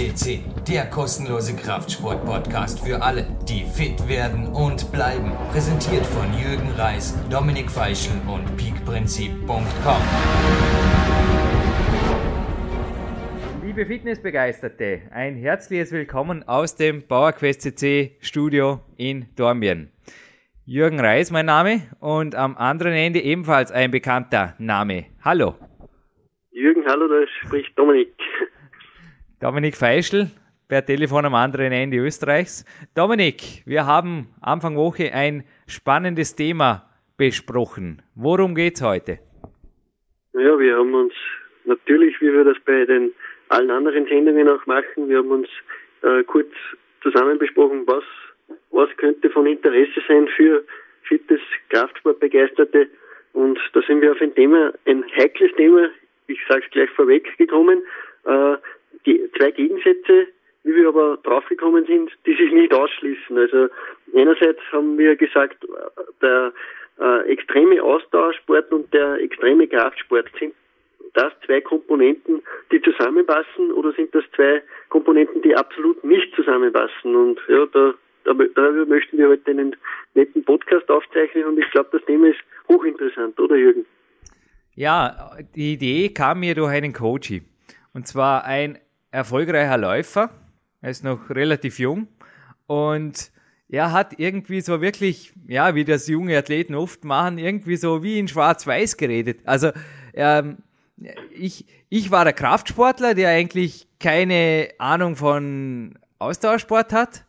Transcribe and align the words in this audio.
CC, 0.00 0.40
der 0.66 0.86
kostenlose 0.86 1.54
Kraftsport-Podcast 1.54 2.80
für 2.80 3.02
alle, 3.02 3.26
die 3.46 3.64
fit 3.64 4.08
werden 4.08 4.46
und 4.46 4.90
bleiben. 4.92 5.32
Präsentiert 5.52 6.06
von 6.06 6.24
Jürgen 6.32 6.70
Reis, 6.78 7.14
Dominik 7.28 7.70
Feischl 7.70 8.12
und 8.26 8.56
peakprinzip.com. 8.56 10.02
Liebe 13.62 13.84
Fitnessbegeisterte, 13.84 15.02
ein 15.10 15.36
herzliches 15.36 15.92
Willkommen 15.92 16.48
aus 16.48 16.76
dem 16.76 17.06
PowerQuest 17.06 17.60
CC 17.60 18.16
Studio 18.20 18.80
in 18.96 19.26
Dornbirn. 19.36 19.90
Jürgen 20.64 20.98
Reis 20.98 21.30
mein 21.30 21.44
Name 21.44 21.82
und 22.00 22.34
am 22.34 22.56
anderen 22.56 22.94
Ende 22.94 23.20
ebenfalls 23.20 23.70
ein 23.70 23.90
bekannter 23.90 24.54
Name. 24.58 25.04
Hallo. 25.22 25.56
Jürgen, 26.52 26.84
hallo, 26.86 27.06
da 27.06 27.26
spricht 27.44 27.78
Dominik. 27.78 28.14
Dominik 29.40 29.74
Feischl 29.74 30.26
per 30.68 30.84
Telefon 30.84 31.24
am 31.24 31.34
anderen 31.34 31.72
Ende 31.72 31.96
Österreichs. 31.96 32.66
Dominik, 32.94 33.62
wir 33.64 33.86
haben 33.86 34.28
Anfang 34.42 34.76
Woche 34.76 35.14
ein 35.14 35.44
spannendes 35.66 36.36
Thema 36.36 36.90
besprochen. 37.16 38.02
Worum 38.14 38.54
geht's 38.54 38.82
heute? 38.82 39.18
Ja, 40.34 40.58
wir 40.58 40.76
haben 40.76 40.92
uns 40.92 41.14
natürlich, 41.64 42.20
wie 42.20 42.30
wir 42.30 42.44
das 42.44 42.58
bei 42.66 42.84
den 42.84 43.12
allen 43.48 43.70
anderen 43.70 44.04
Sendungen 44.08 44.46
auch 44.46 44.66
machen, 44.66 45.08
wir 45.08 45.16
haben 45.16 45.30
uns 45.30 45.48
äh, 46.02 46.22
kurz 46.24 46.52
zusammen 47.02 47.38
besprochen, 47.38 47.84
was, 47.86 48.04
was 48.70 48.90
könnte 48.98 49.30
von 49.30 49.46
Interesse 49.46 50.02
sein 50.06 50.28
für 50.36 50.62
fittes 51.04 51.40
Kraftsportbegeisterte. 51.70 52.88
Und 53.32 53.58
da 53.72 53.80
sind 53.86 54.02
wir 54.02 54.12
auf 54.12 54.20
ein 54.20 54.34
Thema, 54.34 54.74
ein 54.84 55.02
heikles 55.16 55.52
Thema, 55.56 55.88
ich 56.26 56.38
sage 56.46 56.62
es 56.62 56.70
gleich 56.72 56.90
vorweg 56.90 57.38
gekommen, 57.38 57.82
äh, 58.26 58.56
die 59.06 59.30
zwei 59.36 59.50
Gegensätze, 59.50 60.28
wie 60.64 60.74
wir 60.74 60.88
aber 60.88 61.18
draufgekommen 61.22 61.86
sind, 61.86 62.10
die 62.26 62.34
sich 62.34 62.52
nicht 62.52 62.72
ausschließen. 62.74 63.36
Also 63.36 63.68
einerseits 64.14 64.60
haben 64.72 64.98
wir 64.98 65.16
gesagt, 65.16 65.66
der 66.20 66.52
äh, 67.00 67.32
extreme 67.32 67.82
Ausdauersport 67.82 68.70
und 68.72 68.92
der 68.92 69.14
extreme 69.20 69.66
Kraftsport 69.66 70.26
sind 70.38 70.54
das 71.14 71.32
zwei 71.44 71.60
Komponenten, 71.60 72.42
die 72.70 72.80
zusammenpassen 72.82 73.72
oder 73.72 73.92
sind 73.92 74.14
das 74.14 74.24
zwei 74.36 74.62
Komponenten, 74.90 75.42
die 75.42 75.56
absolut 75.56 76.04
nicht 76.04 76.34
zusammenpassen? 76.34 77.16
Und 77.16 77.40
ja, 77.48 77.66
da, 77.72 77.94
darüber 78.24 78.86
möchten 78.86 79.18
wir 79.18 79.28
heute 79.28 79.50
einen 79.50 79.76
netten 80.14 80.44
Podcast 80.44 80.88
aufzeichnen 80.90 81.44
und 81.44 81.58
ich 81.58 81.68
glaube, 81.70 81.88
das 81.92 82.04
Thema 82.04 82.28
ist 82.28 82.40
hochinteressant, 82.68 83.38
oder 83.40 83.56
Jürgen? 83.56 83.86
Ja, 84.76 85.32
die 85.54 85.72
Idee 85.72 86.10
kam 86.10 86.40
mir 86.40 86.54
durch 86.54 86.70
einen 86.70 86.92
Coach. 86.92 87.32
Und 87.92 88.06
zwar 88.06 88.44
ein 88.44 88.78
erfolgreicher 89.10 89.76
Läufer. 89.76 90.30
Er 90.80 90.90
ist 90.90 91.04
noch 91.04 91.30
relativ 91.30 91.78
jung 91.78 92.08
und 92.66 93.30
er 93.68 93.92
hat 93.92 94.18
irgendwie 94.18 94.60
so 94.60 94.80
wirklich, 94.80 95.32
ja, 95.46 95.74
wie 95.74 95.84
das 95.84 96.08
junge 96.08 96.36
Athleten 96.36 96.74
oft 96.74 97.04
machen, 97.04 97.38
irgendwie 97.38 97.76
so 97.76 98.02
wie 98.02 98.18
in 98.18 98.28
Schwarz-Weiß 98.28 98.96
geredet. 98.96 99.40
Also 99.44 99.70
ähm, 100.14 100.58
ich, 101.30 101.66
ich 101.88 102.10
war 102.10 102.24
der 102.24 102.32
Kraftsportler, 102.32 103.14
der 103.14 103.30
eigentlich 103.30 103.88
keine 104.00 104.70
Ahnung 104.78 105.16
von 105.16 105.98
Ausdauersport 106.18 106.92
hat 106.92 107.24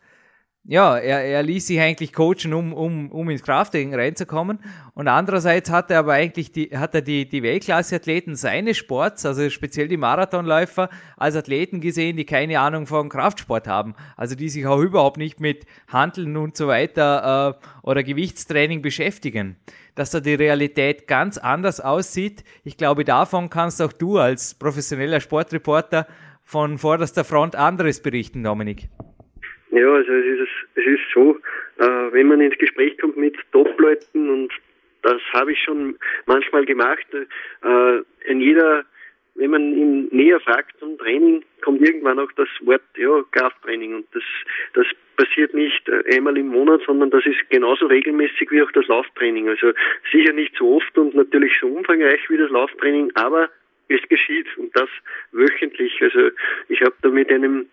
ja, 0.64 0.96
er, 0.96 1.24
er 1.24 1.42
ließ 1.42 1.66
sich 1.66 1.80
eigentlich 1.80 2.14
coachen, 2.14 2.54
um, 2.54 2.72
um, 2.72 3.12
um 3.12 3.30
ins 3.32 3.42
Crafting 3.42 3.96
reinzukommen. 3.96 4.60
Und 4.94 5.08
andererseits 5.08 5.72
hat 5.72 5.90
er 5.90 6.00
aber 6.00 6.14
eigentlich 6.14 6.52
die, 6.52 6.70
hat 6.78 6.94
er 6.94 7.02
die, 7.02 7.28
die 7.28 7.42
Weltklasse-Athleten 7.42 8.36
seines 8.36 8.78
Sports, 8.78 9.26
also 9.26 9.50
speziell 9.50 9.88
die 9.88 9.98
Marathonläufer, 9.98 10.90
als 11.18 11.36
Athleten 11.36 11.82
gesehen, 11.82 12.16
die 12.16 12.26
keine 12.26 12.60
Ahnung 12.60 12.86
von 12.86 13.10
Kraftsport 13.10 13.68
haben. 13.68 13.96
Also 14.16 14.36
die 14.36 14.50
sich 14.50 14.68
auch 14.68 14.80
überhaupt 14.80 15.18
nicht 15.18 15.40
mit 15.40 15.66
Handeln 15.88 16.38
und 16.38 16.56
so 16.56 16.68
weiter 16.68 17.58
äh, 17.60 17.68
oder 17.82 18.04
Gewichtstraining 18.04 18.84
beschäftigen. 18.84 19.56
Dass 19.96 20.12
da 20.12 20.20
die 20.20 20.36
Realität 20.36 21.08
ganz 21.08 21.40
anders 21.40 21.80
aussieht, 21.80 22.44
ich 22.64 22.78
glaube, 22.78 23.04
davon 23.04 23.50
kannst 23.50 23.82
auch 23.82 23.94
du 23.94 24.20
als 24.20 24.54
professioneller 24.54 25.22
Sportreporter 25.22 26.06
von 26.44 26.78
vorderster 26.78 27.24
Front 27.24 27.56
anderes 27.56 28.02
berichten, 28.02 28.44
Dominik. 28.44 28.90
Ja, 29.72 29.90
also 29.90 30.12
es 30.12 30.40
ist, 30.40 30.50
es 30.76 30.86
ist 30.86 31.02
so, 31.14 31.40
äh, 31.78 32.12
wenn 32.12 32.28
man 32.28 32.42
ins 32.42 32.58
Gespräch 32.58 32.98
kommt 32.98 33.16
mit 33.16 33.38
Top-Leuten 33.54 34.30
und 34.30 34.52
das 35.02 35.22
habe 35.34 35.54
ich 35.54 35.60
schon 35.64 35.98
manchmal 36.26 36.66
gemacht, 36.66 37.06
äh, 37.14 38.30
in 38.30 38.42
jeder, 38.42 38.84
wenn 39.36 39.52
man 39.52 39.74
ihn 39.74 40.10
näher 40.12 40.42
fragt 40.42 40.78
zum 40.80 40.98
Training, 40.98 41.44
kommt 41.62 41.82
irgendwann 41.82 42.20
auch 42.20 42.32
das 42.34 42.50
Wort, 42.62 42.82
ja, 42.98 43.24
Krafttraining 43.32 43.96
und 43.96 44.08
das, 44.14 44.24
das 44.74 44.86
passiert 45.16 45.54
nicht 45.54 45.90
einmal 46.14 46.38
im 46.38 46.48
Monat, 46.48 46.82
sondern 46.86 47.10
das 47.10 47.26
ist 47.26 47.50
genauso 47.50 47.86
regelmäßig 47.86 48.52
wie 48.52 48.62
auch 48.62 48.72
das 48.74 48.88
Lauftraining. 48.88 49.48
Also 49.48 49.72
sicher 50.12 50.34
nicht 50.34 50.56
so 50.58 50.76
oft 50.76 50.98
und 50.98 51.16
natürlich 51.16 51.54
so 51.62 51.68
umfangreich 51.68 52.30
wie 52.30 52.38
das 52.38 52.52
Lauftraining, 52.52 53.12
aber 53.16 53.50
es 53.88 54.02
geschieht 54.10 54.48
und 54.58 54.76
das 54.76 54.90
wöchentlich. 55.32 56.02
Also 56.02 56.30
ich 56.68 56.82
habe 56.82 56.96
da 57.02 57.10
mit 57.10 57.32
einem 57.32 57.68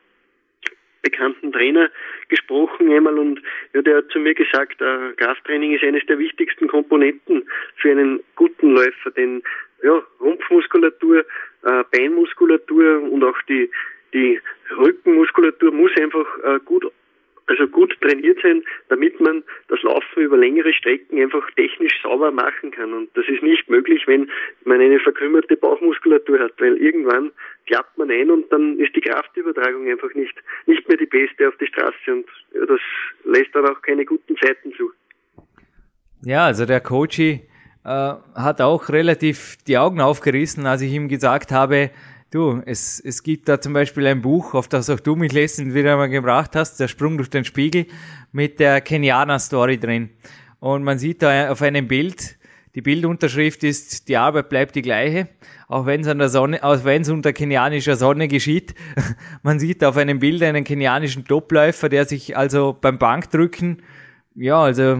bekannten 1.10 1.52
Trainer 1.52 1.90
gesprochen 2.28 2.92
einmal 2.92 3.18
und 3.18 3.40
ja, 3.74 3.82
der 3.82 3.98
hat 3.98 4.10
zu 4.10 4.18
mir 4.18 4.34
gesagt, 4.34 4.80
äh, 4.80 5.12
Krafttraining 5.16 5.72
ist 5.72 5.84
eines 5.84 6.04
der 6.06 6.18
wichtigsten 6.18 6.68
Komponenten 6.68 7.44
für 7.76 7.90
einen 7.90 8.20
guten 8.36 8.70
Läufer, 8.70 9.10
denn 9.16 9.42
ja, 9.82 10.02
Rumpfmuskulatur, 10.20 11.24
äh, 11.64 11.84
Beinmuskulatur 11.92 13.02
und 13.02 13.24
auch 13.24 13.40
die 13.48 13.70
die 14.14 14.40
Rückenmuskulatur 14.76 15.72
muss 15.72 15.90
einfach 16.00 16.26
äh, 16.42 16.58
gut 16.64 16.90
also 17.48 17.66
gut 17.66 17.96
trainiert 18.00 18.38
sein, 18.42 18.62
damit 18.88 19.20
man 19.20 19.42
das 19.68 19.82
Laufen 19.82 20.22
über 20.22 20.36
längere 20.36 20.72
Strecken 20.72 21.20
einfach 21.20 21.48
technisch 21.56 22.00
sauber 22.02 22.30
machen 22.30 22.70
kann. 22.70 22.92
Und 22.92 23.10
das 23.16 23.26
ist 23.28 23.42
nicht 23.42 23.68
möglich, 23.68 24.02
wenn 24.06 24.30
man 24.64 24.80
eine 24.80 24.98
verkrümmerte 25.00 25.56
Bauchmuskulatur 25.56 26.38
hat, 26.38 26.52
weil 26.58 26.76
irgendwann 26.76 27.32
klappt 27.66 27.96
man 27.98 28.10
ein 28.10 28.30
und 28.30 28.52
dann 28.52 28.78
ist 28.78 28.94
die 28.94 29.00
Kraftübertragung 29.00 29.88
einfach 29.88 30.12
nicht, 30.14 30.34
nicht 30.66 30.86
mehr 30.88 30.96
die 30.96 31.06
beste 31.06 31.48
auf 31.48 31.56
die 31.56 31.66
Straße 31.66 32.12
und 32.12 32.26
das 32.52 32.80
lässt 33.24 33.54
dann 33.54 33.66
auch 33.66 33.80
keine 33.82 34.04
guten 34.04 34.36
Zeiten 34.36 34.72
zu. 34.74 34.90
Ja, 36.24 36.46
also 36.46 36.66
der 36.66 36.80
Coachy 36.80 37.42
äh, 37.84 37.88
hat 37.88 38.60
auch 38.60 38.88
relativ 38.88 39.56
die 39.66 39.78
Augen 39.78 40.00
aufgerissen, 40.00 40.66
als 40.66 40.82
ich 40.82 40.92
ihm 40.92 41.08
gesagt 41.08 41.52
habe, 41.52 41.90
Du, 42.30 42.60
es, 42.66 43.00
es 43.00 43.22
gibt 43.22 43.48
da 43.48 43.58
zum 43.58 43.72
Beispiel 43.72 44.06
ein 44.06 44.20
Buch, 44.20 44.52
auf 44.52 44.68
das 44.68 44.90
auch 44.90 45.00
du 45.00 45.16
mich 45.16 45.32
letztens 45.32 45.72
wieder 45.72 45.96
mal 45.96 46.10
gebracht 46.10 46.54
hast, 46.56 46.78
der 46.78 46.86
Sprung 46.86 47.16
durch 47.16 47.30
den 47.30 47.46
Spiegel, 47.46 47.86
mit 48.32 48.60
der 48.60 48.82
Kenianer-Story 48.82 49.78
drin. 49.78 50.10
Und 50.60 50.84
man 50.84 50.98
sieht 50.98 51.22
da 51.22 51.50
auf 51.50 51.62
einem 51.62 51.88
Bild, 51.88 52.36
die 52.74 52.82
Bildunterschrift 52.82 53.64
ist, 53.64 54.08
die 54.08 54.18
Arbeit 54.18 54.50
bleibt 54.50 54.74
die 54.74 54.82
gleiche, 54.82 55.28
auch 55.68 55.86
wenn 55.86 56.02
es 56.02 56.06
an 56.06 56.18
der 56.18 56.28
Sonne, 56.28 56.62
auch 56.62 56.84
wenn 56.84 57.00
es 57.00 57.08
unter 57.08 57.32
kenianischer 57.32 57.96
Sonne 57.96 58.28
geschieht. 58.28 58.74
Man 59.42 59.58
sieht 59.58 59.82
auf 59.82 59.96
einem 59.96 60.18
Bild 60.18 60.42
einen 60.42 60.64
kenianischen 60.64 61.24
Topläufer, 61.24 61.88
der 61.88 62.04
sich 62.04 62.36
also 62.36 62.76
beim 62.78 62.98
Bankdrücken, 62.98 63.82
ja, 64.34 64.60
also 64.60 64.98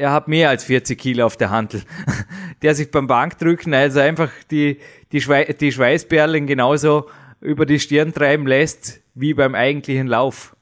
er 0.00 0.12
hat 0.12 0.28
mehr 0.28 0.48
als 0.48 0.64
40 0.64 0.98
Kilo 0.98 1.26
auf 1.26 1.36
der 1.36 1.50
Handel, 1.50 1.82
der 2.62 2.74
sich 2.74 2.90
beim 2.90 3.06
Bankdrücken 3.06 3.74
also 3.74 4.00
einfach 4.00 4.30
die, 4.50 4.78
die, 5.12 5.20
Schwei 5.20 5.44
die 5.44 5.70
Schweißperlen 5.70 6.46
genauso 6.46 7.08
über 7.40 7.66
die 7.66 7.78
Stirn 7.78 8.12
treiben 8.12 8.46
lässt 8.46 9.02
wie 9.14 9.34
beim 9.34 9.54
eigentlichen 9.54 10.06
Lauf. 10.06 10.56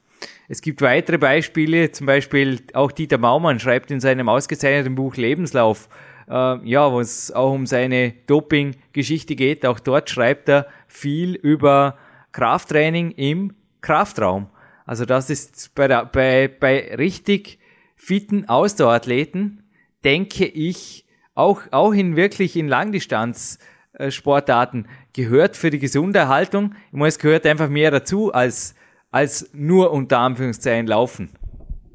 Es 0.49 0.61
gibt 0.61 0.83
weitere 0.83 1.19
Beispiele, 1.19 1.93
zum 1.93 2.07
Beispiel 2.07 2.61
auch 2.73 2.91
Dieter 2.91 3.19
Maumann 3.19 3.61
schreibt 3.61 3.91
in 3.91 4.01
seinem 4.01 4.29
ausgezeichneten 4.29 4.97
Buch 4.97 5.17
Lebenslauf, 5.17 5.89
äh, 6.29 6.69
ja, 6.69 6.91
wo 6.91 6.99
es 6.99 7.31
auch 7.31 7.53
um 7.53 7.67
seine 7.67 8.15
Doping-Geschichte 8.27 9.37
geht. 9.37 9.65
Auch 9.65 9.79
dort 9.79 10.11
schreibt 10.11 10.49
er 10.49 10.67
viel 10.89 11.35
über 11.35 11.97
Krafttraining 12.33 13.13
im 13.13 13.55
Kraftraum. 13.83 14.49
Also 14.85 15.05
das 15.05 15.31
ist 15.31 15.75
bei, 15.77 15.87
der, 15.87 16.07
bei, 16.07 16.49
bei 16.49 16.97
richtig 16.97 17.59
fitten 17.99 18.49
Ausdauerathleten, 18.49 19.63
denke 20.05 20.47
ich, 20.47 21.05
auch, 21.35 21.63
auch 21.71 21.93
in 21.93 22.17
wirklich 22.17 22.57
in 22.57 22.69
Langdistanz-Sportarten 22.69 24.87
gehört 25.15 25.57
für 25.57 25.71
die 25.71 25.79
gesunde 25.79 26.19
Erhaltung, 26.21 26.75
ich 26.87 26.95
meine, 26.95 27.09
es 27.09 27.19
gehört 27.19 27.47
einfach 27.47 27.69
mehr 27.69 27.91
dazu 27.91 28.33
als, 28.33 28.75
als 29.11 29.53
nur 29.55 29.93
unter 29.93 30.19
Anführungszeichen 30.19 30.87
laufen. 30.87 31.31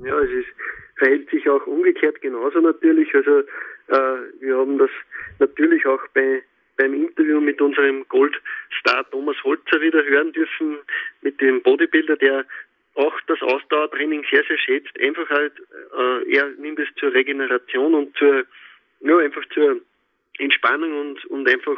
Ja, 0.04 0.20
es 0.20 0.30
ist, 0.30 0.48
verhält 0.98 1.30
sich 1.30 1.50
auch 1.50 1.66
umgekehrt 1.66 2.22
genauso 2.22 2.60
natürlich. 2.60 3.16
Also 3.16 3.40
äh, 3.40 3.46
wir 4.40 4.58
haben 4.58 4.78
das 4.78 4.90
natürlich 5.40 5.86
auch 5.86 6.02
bei 6.14 6.44
beim 6.78 6.94
Interview 6.94 7.40
mit 7.40 7.62
unserem 7.62 8.06
Goldstar 8.10 9.10
Thomas 9.12 9.38
Holzer 9.44 9.82
wieder 9.82 10.04
hören 10.04 10.32
dürfen, 10.32 10.78
mit 11.22 11.40
dem 11.40 11.62
Bodybuilder, 11.62 12.18
der 12.18 12.46
auch 12.96 13.14
das 13.28 13.42
Ausdauertraining 13.42 14.26
sehr, 14.30 14.44
sehr 14.46 14.58
schätzt. 14.58 15.00
Einfach 15.00 15.30
halt, 15.30 15.54
äh, 15.98 16.36
er 16.36 16.50
nimmt 16.58 16.80
es 16.80 16.88
zur 17.00 17.14
Regeneration 17.14 17.94
und 17.94 18.16
zur, 18.18 18.46
ja, 19.02 19.18
einfach 19.18 19.44
zur 19.54 19.82
Entspannung 20.38 21.00
und, 21.00 21.26
und 21.26 21.50
einfach 21.50 21.78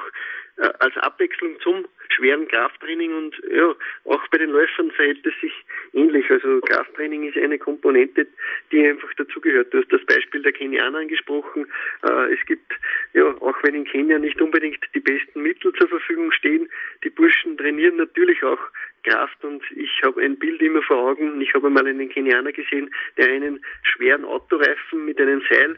äh, 0.57 0.69
als 0.79 0.95
Abwechslung 0.97 1.59
zum 1.61 1.85
schweren 2.09 2.47
Krafttraining 2.47 3.13
und 3.13 3.35
ja, 3.51 3.75
auch 4.05 4.27
bei 4.29 4.37
den 4.37 4.51
Läufern 4.51 4.91
verhält 4.91 5.25
es 5.25 5.33
sich 5.41 5.53
ähnlich. 5.93 6.29
Also 6.29 6.61
Krafttraining 6.61 7.27
ist 7.27 7.37
eine 7.37 7.57
Komponente, 7.57 8.27
die 8.71 8.87
einfach 8.87 9.13
dazugehört. 9.15 9.73
Du 9.73 9.79
hast 9.79 9.91
das 9.91 10.05
Beispiel 10.05 10.41
der 10.41 10.53
Kenianer 10.53 10.99
angesprochen. 10.99 11.67
Äh, 12.03 12.33
es 12.33 12.45
gibt, 12.45 12.71
ja, 13.13 13.25
auch 13.25 13.57
wenn 13.63 13.75
in 13.75 13.85
Kenia 13.85 14.19
nicht 14.19 14.41
unbedingt 14.41 14.79
die 14.93 14.99
besten 14.99 15.41
Mittel 15.41 15.73
zur 15.73 15.87
Verfügung 15.87 16.31
stehen, 16.31 16.69
die 17.03 17.09
Burschen 17.09 17.57
trainieren 17.57 17.97
natürlich 17.97 18.43
auch 18.43 18.59
Kraft 19.03 19.43
und 19.43 19.63
ich 19.75 20.01
habe 20.03 20.21
ein 20.21 20.37
Bild 20.37 20.61
immer 20.61 20.81
vor 20.81 20.97
Augen. 20.97 21.39
Ich 21.41 21.53
habe 21.53 21.69
mal 21.69 21.85
einen 21.85 22.09
Kenianer 22.09 22.51
gesehen, 22.51 22.89
der 23.17 23.29
einen 23.29 23.63
schweren 23.83 24.25
Autoreifen 24.25 25.05
mit 25.05 25.19
einem 25.19 25.41
Seil 25.49 25.77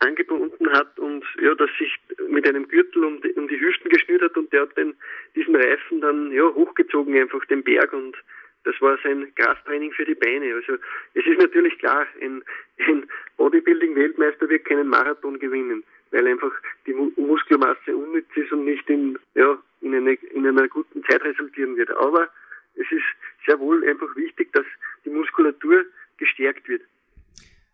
angebunden 0.00 0.70
hat 0.72 0.98
und 0.98 1.24
ja, 1.40 1.54
das 1.54 1.70
sich 1.78 1.92
mit 2.28 2.48
einem 2.48 2.68
Gürtel 2.68 3.04
um 3.04 3.20
die, 3.20 3.32
um 3.32 3.48
die 3.48 3.60
Hüften 3.60 3.90
geschnürt 3.90 4.22
hat 4.22 4.36
und 4.36 4.52
der 4.52 4.62
hat 4.62 4.76
den, 4.76 4.94
diesen 5.34 5.56
Reifen 5.56 6.00
dann 6.00 6.32
ja 6.32 6.44
hochgezogen 6.44 7.18
einfach 7.18 7.44
den 7.46 7.62
Berg 7.62 7.92
und 7.92 8.16
das 8.64 8.80
war 8.80 8.98
sein 9.02 9.32
Krafttraining 9.34 9.92
für 9.92 10.04
die 10.04 10.14
Beine. 10.14 10.54
Also 10.54 10.74
es 11.14 11.26
ist 11.26 11.38
natürlich 11.38 11.78
klar, 11.78 12.06
ein, 12.20 12.42
ein 12.86 13.06
Bodybuilding-Weltmeister 13.36 14.48
wird 14.48 14.64
keinen 14.66 14.88
Marathon 14.88 15.38
gewinnen, 15.38 15.84
weil 16.10 16.26
einfach 16.26 16.52
die 16.86 16.92
Muskelmasse 16.92 17.96
unnütz 17.96 18.28
ist 18.34 18.52
und 18.52 18.64
nicht 18.64 18.88
in, 18.90 19.18
ja, 19.34 19.58
in, 19.80 19.94
eine, 19.94 20.14
in 20.14 20.46
einer 20.46 20.68
guten 20.68 21.02
Zeit 21.04 21.22
resultieren 21.24 21.76
wird. 21.76 21.90
Aber 21.90 22.28
es 22.74 22.90
ist 22.92 23.04
sehr 23.46 23.58
wohl 23.58 23.82
einfach 23.88 24.14
wichtig, 24.16 24.52
dass 24.52 24.66
die 25.04 25.10
Muskulatur 25.10 25.84
gestärkt 26.18 26.68
wird. 26.68 26.82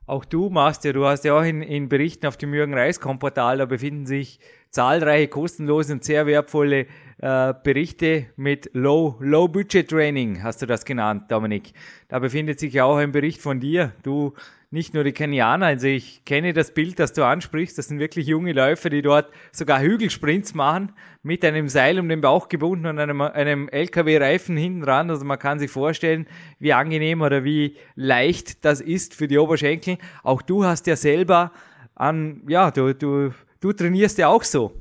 Auch 0.06 0.24
du 0.24 0.50
machst 0.50 0.84
ja, 0.84 0.92
du 0.92 1.06
hast 1.06 1.24
ja 1.24 1.38
auch 1.38 1.44
in, 1.44 1.62
in 1.62 1.88
Berichten 1.88 2.26
auf 2.26 2.36
dem 2.36 2.52
Jürgen 2.52 2.74
Reiskom 2.74 3.18
Portal, 3.18 3.58
da 3.58 3.66
befinden 3.66 4.06
sich 4.06 4.38
zahlreiche 4.74 5.28
kostenlose 5.28 5.92
und 5.92 6.04
sehr 6.04 6.26
wertvolle 6.26 6.86
äh, 7.18 7.54
Berichte 7.62 8.26
mit 8.36 8.70
Low, 8.72 9.16
Low 9.20 9.46
Budget 9.46 9.88
Training, 9.88 10.42
hast 10.42 10.62
du 10.62 10.66
das 10.66 10.84
genannt, 10.84 11.30
Dominik. 11.30 11.72
Da 12.08 12.18
befindet 12.18 12.58
sich 12.58 12.74
ja 12.74 12.84
auch 12.84 12.96
ein 12.96 13.12
Bericht 13.12 13.40
von 13.40 13.60
dir. 13.60 13.92
Du 14.02 14.34
nicht 14.72 14.92
nur 14.92 15.04
die 15.04 15.12
Kenianer, 15.12 15.66
also 15.66 15.86
ich 15.86 16.24
kenne 16.24 16.52
das 16.52 16.74
Bild, 16.74 16.98
das 16.98 17.12
du 17.12 17.24
ansprichst, 17.24 17.78
das 17.78 17.86
sind 17.86 18.00
wirklich 18.00 18.26
junge 18.26 18.52
Läufer, 18.52 18.90
die 18.90 19.02
dort 19.02 19.30
sogar 19.52 19.80
Hügelsprints 19.80 20.54
machen, 20.54 20.90
mit 21.22 21.44
einem 21.44 21.68
Seil 21.68 22.00
um 22.00 22.08
den 22.08 22.20
Bauch 22.20 22.48
gebunden 22.48 22.86
und 22.86 22.98
einem, 22.98 23.20
einem 23.20 23.68
LKW-Reifen 23.68 24.56
hinten 24.56 24.80
dran, 24.80 25.08
also 25.08 25.24
man 25.24 25.38
kann 25.38 25.60
sich 25.60 25.70
vorstellen, 25.70 26.26
wie 26.58 26.72
angenehm 26.72 27.20
oder 27.20 27.44
wie 27.44 27.76
leicht 27.94 28.64
das 28.64 28.80
ist 28.80 29.14
für 29.14 29.28
die 29.28 29.38
Oberschenkel. 29.38 29.98
Auch 30.24 30.42
du 30.42 30.64
hast 30.64 30.88
ja 30.88 30.96
selber 30.96 31.52
an, 31.94 32.42
ja, 32.48 32.72
du, 32.72 32.92
du, 32.92 33.32
du 33.64 33.72
trainierst 33.72 34.18
ja 34.18 34.28
auch 34.28 34.44
so. 34.44 34.72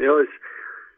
Ja, 0.00 0.18
es, 0.18 0.28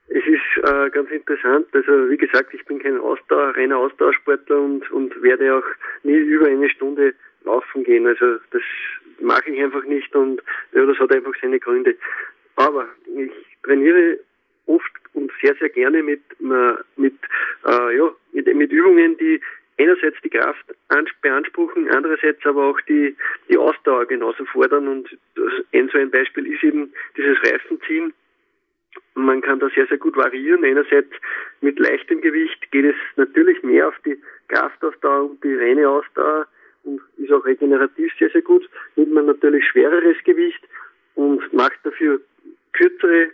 es 0.08 0.24
ist 0.26 0.64
äh, 0.64 0.90
ganz 0.90 1.10
interessant. 1.10 1.66
Also 1.72 2.08
wie 2.08 2.16
gesagt, 2.16 2.54
ich 2.54 2.64
bin 2.66 2.78
kein 2.78 2.98
Ausdauer, 2.98 3.56
reiner 3.56 3.78
Ausdauersportler 3.78 4.60
und, 4.60 4.90
und 4.92 5.22
werde 5.22 5.56
auch 5.56 5.68
nie 6.04 6.16
über 6.16 6.46
eine 6.46 6.70
Stunde 6.70 7.14
laufen 7.44 7.82
gehen. 7.82 8.06
Also 8.06 8.36
das 8.52 8.62
mache 9.20 9.50
ich 9.50 9.62
einfach 9.62 9.84
nicht 9.84 10.14
und 10.14 10.40
ja, 10.72 10.86
das 10.86 10.98
hat 10.98 11.12
einfach 11.12 11.32
seine 11.42 11.58
Gründe. 11.58 11.96
Aber 12.54 12.86
ich 13.16 13.32
trainiere 13.64 14.18
oft 14.66 14.92
und 15.14 15.30
sehr, 15.42 15.54
sehr 15.56 15.68
gerne 15.68 16.02
mit, 16.02 16.22
mit, 16.96 17.14
äh, 17.66 17.96
ja, 17.96 18.10
mit, 18.32 18.54
mit 18.54 18.70
Übungen, 18.70 19.16
die 19.18 19.40
einerseits 19.78 20.16
die 20.22 20.30
Kraft 20.30 20.64
beanspruchen, 21.22 21.90
andererseits 21.90 22.44
aber 22.44 22.64
auch 22.70 22.80
die, 22.82 23.16
die 23.48 23.58
Ausdauer 23.58 24.06
genauso 24.06 24.44
fordern. 24.46 24.88
Und 24.88 25.18
ein 25.72 25.88
so 25.88 25.98
ein 25.98 26.10
Beispiel 26.10 26.46
ist 26.46 26.64
eben 26.64 26.92
dieses 27.16 27.38
Reifenziehen. 27.42 28.12
Man 29.14 29.42
kann 29.42 29.60
da 29.60 29.68
sehr, 29.74 29.86
sehr 29.86 29.98
gut 29.98 30.16
variieren. 30.16 30.64
Einerseits 30.64 31.10
mit 31.60 31.78
leichtem 31.78 32.20
Gewicht 32.20 32.70
geht 32.70 32.86
es 32.86 32.96
natürlich 33.16 33.62
mehr 33.62 33.88
auf 33.88 33.94
die 34.04 34.18
Kraftausdauer 34.48 35.30
und 35.30 35.44
die 35.44 35.54
reine 35.54 35.88
Ausdauer 35.88 36.46
und 36.84 37.00
ist 37.18 37.32
auch 37.32 37.44
regenerativ 37.44 38.12
sehr, 38.18 38.30
sehr 38.30 38.42
gut. 38.42 38.68
Nimmt 38.94 39.12
man 39.12 39.26
natürlich 39.26 39.66
schwereres 39.66 40.16
Gewicht 40.24 40.62
und 41.14 41.52
macht 41.52 41.78
dafür 41.84 42.20
kürzere 42.72 43.30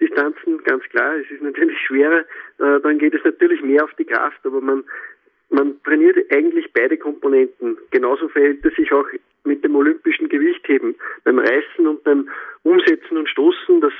Distanzen, 0.00 0.62
ganz 0.64 0.84
klar. 0.84 1.16
Es 1.16 1.30
ist 1.30 1.42
natürlich 1.42 1.78
schwerer, 1.80 2.20
äh, 2.58 2.80
dann 2.80 2.98
geht 2.98 3.14
es 3.14 3.24
natürlich 3.24 3.62
mehr 3.62 3.84
auf 3.84 3.94
die 3.94 4.04
Kraft, 4.04 4.38
aber 4.44 4.60
man, 4.60 4.84
man 5.50 5.82
trainiert 5.82 6.18
eigentlich 6.30 6.72
beide 6.72 6.96
Komponenten. 6.96 7.78
Genauso 7.90 8.28
verhält 8.28 8.64
es 8.64 8.74
sich 8.74 8.92
auch 8.92 9.06
mit 9.44 9.64
dem 9.64 9.76
olympischen 9.76 10.28
Gewichtheben. 10.28 10.94
Beim 11.24 11.38
Reißen 11.38 11.86
und 11.86 12.04
beim 12.04 12.28
Umsetzen 12.64 13.16
und 13.16 13.28
Stoßen, 13.28 13.80
das 13.80 13.92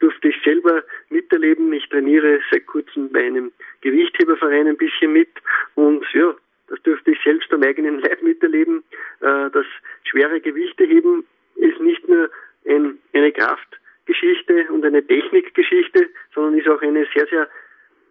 durfte 0.00 0.28
ich 0.28 0.36
selber 0.44 0.82
miterleben. 1.10 1.72
Ich 1.72 1.88
trainiere 1.88 2.40
seit 2.50 2.66
kurzem 2.66 3.10
bei 3.10 3.24
einem 3.24 3.52
Gewichtheberverein 3.82 4.66
ein 4.66 4.76
bisschen 4.76 5.12
mit 5.12 5.30
und 5.76 6.04
ja, 6.12 6.34
das 6.68 6.82
dürfte 6.82 7.12
ich 7.12 7.18
selbst 7.22 7.52
am 7.52 7.62
eigenen 7.62 8.00
Leib 8.00 8.22
miterleben, 8.22 8.82
äh, 9.20 9.50
dass 9.50 9.66
schwere 10.04 10.40
Gewichte 10.40 10.84
heben 10.84 11.24
ist 11.56 11.80
nicht 11.80 12.08
nur 12.08 12.30
ein, 12.68 12.98
eine 13.12 13.32
Kraftgeschichte 13.32 14.66
und 14.70 14.84
eine 14.84 15.06
Technikgeschichte, 15.06 16.08
sondern 16.34 16.58
ist 16.58 16.68
auch 16.68 16.82
eine 16.82 17.06
sehr, 17.14 17.26
sehr 17.28 17.48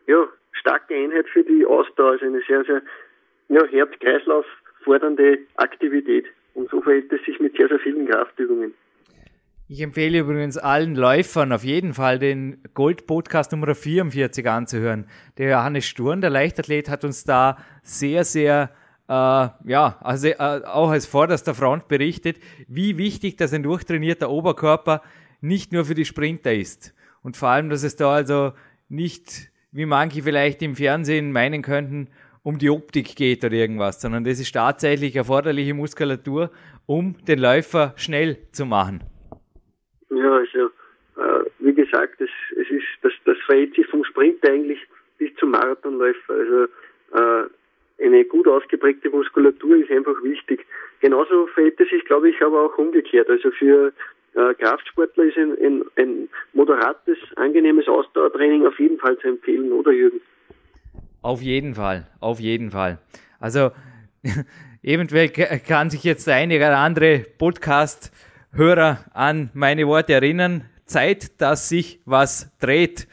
ja, 0.07 0.27
starke 0.59 0.95
Einheit 0.95 1.27
für 1.29 1.43
die 1.43 1.65
Ausdauer, 1.65 2.11
also 2.11 2.25
eine 2.25 2.41
sehr, 2.47 2.63
sehr 2.65 2.81
ja, 3.49 3.65
Herz-Kreislauf 3.65 4.45
fordernde 4.83 5.39
Aktivität. 5.55 6.25
Und 6.53 6.69
so 6.69 6.81
verhält 6.81 7.11
es 7.11 7.23
sich 7.25 7.39
mit 7.39 7.55
sehr, 7.57 7.67
sehr 7.67 7.79
vielen 7.79 8.07
Kraftübungen. 8.07 8.73
Ich 9.67 9.81
empfehle 9.81 10.19
übrigens 10.19 10.57
allen 10.57 10.95
Läufern 10.95 11.51
auf 11.51 11.63
jeden 11.63 11.95
Fall 11.95 12.19
den 12.19 12.61
Gold-Podcast 12.75 13.51
Nummer 13.51 13.73
44 13.73 14.47
anzuhören. 14.47 15.07
Der 15.39 15.49
Johannes 15.49 15.85
Sturm, 15.85 16.21
der 16.21 16.29
Leichtathlet, 16.29 16.87
hat 16.87 17.03
uns 17.03 17.23
da 17.23 17.57
sehr, 17.81 18.23
sehr, 18.25 18.69
äh, 19.07 19.11
ja, 19.11 19.97
also 20.01 20.27
äh, 20.27 20.35
auch 20.37 20.91
als 20.91 21.07
vorderster 21.07 21.55
Front 21.55 21.87
berichtet, 21.87 22.37
wie 22.67 22.99
wichtig 22.99 23.37
das 23.37 23.53
ein 23.53 23.63
durchtrainierter 23.63 24.29
Oberkörper 24.29 25.01
nicht 25.41 25.73
nur 25.73 25.85
für 25.85 25.95
die 25.95 26.05
Sprinter 26.05 26.53
ist. 26.53 26.93
Und 27.23 27.35
vor 27.35 27.49
allem, 27.49 27.69
dass 27.69 27.83
es 27.83 27.95
da 27.95 28.13
also 28.13 28.53
nicht, 28.87 29.51
wie 29.75 29.85
manche 29.85 30.23
vielleicht 30.23 30.61
im 30.61 30.75
Fernsehen 30.75 31.33
meinen 31.33 31.61
könnten, 31.61 32.07
um 32.43 32.57
die 32.57 32.69
Optik 32.69 33.15
geht 33.15 33.43
oder 33.43 33.53
irgendwas, 33.53 34.01
sondern 34.01 34.23
das 34.23 34.39
ist 34.39 34.53
tatsächlich 34.53 35.15
erforderliche 35.15 35.73
Muskulatur, 35.73 36.49
um 36.85 37.15
den 37.27 37.39
Läufer 37.39 37.93
schnell 37.97 38.37
zu 38.53 38.65
machen. 38.65 39.01
Ja, 40.09 40.37
also 40.37 40.67
äh, 41.17 41.49
wie 41.59 41.73
gesagt, 41.73 42.21
es, 42.21 42.29
es 42.51 42.69
ist 42.69 42.85
das, 43.01 43.11
das 43.25 43.37
verhält 43.45 43.75
sich 43.75 43.85
vom 43.87 44.05
Sprint 44.05 44.47
eigentlich 44.47 44.79
bis 45.17 45.35
zum 45.35 45.51
Marathonläufer. 45.51 46.33
Also 46.33 46.63
äh, 47.13 48.05
eine 48.05 48.23
gut 48.25 48.47
ausgeprägte 48.47 49.09
Muskulatur 49.09 49.75
ist 49.75 49.91
einfach 49.91 50.21
wichtig. 50.23 50.65
Genauso 51.01 51.47
verhält 51.47 51.79
es 51.81 51.89
sich, 51.89 52.05
glaube 52.05 52.29
ich, 52.29 52.41
aber 52.41 52.65
auch 52.65 52.77
umgekehrt. 52.77 53.29
Also 53.29 53.51
für 53.51 53.91
Kraftsportler 54.35 55.23
ist 55.25 55.37
ein, 55.37 55.51
ein, 55.63 55.83
ein 55.95 56.29
moderates, 56.53 57.17
angenehmes 57.37 57.87
Ausdauertraining 57.87 58.67
auf 58.67 58.77
jeden 58.79 58.99
Fall 58.99 59.17
zu 59.19 59.29
empfehlen, 59.29 59.71
oder 59.71 59.91
Jürgen? 59.91 60.21
Auf 61.21 61.41
jeden 61.41 61.73
Fall, 61.73 62.07
auf 62.19 62.39
jeden 62.39 62.71
Fall. 62.71 62.99
Also 63.39 63.71
eventuell 64.83 65.29
kann 65.29 65.89
sich 65.89 66.03
jetzt 66.03 66.27
der 66.27 66.35
eine 66.35 66.57
oder 66.57 66.77
andere 66.77 67.23
Podcast 67.37 68.11
Hörer 68.53 68.99
an 69.13 69.49
meine 69.53 69.87
Worte 69.87 70.13
erinnern. 70.13 70.65
Zeit, 70.85 71.41
dass 71.41 71.67
sich 71.67 71.99
was 72.05 72.55
dreht. 72.59 73.07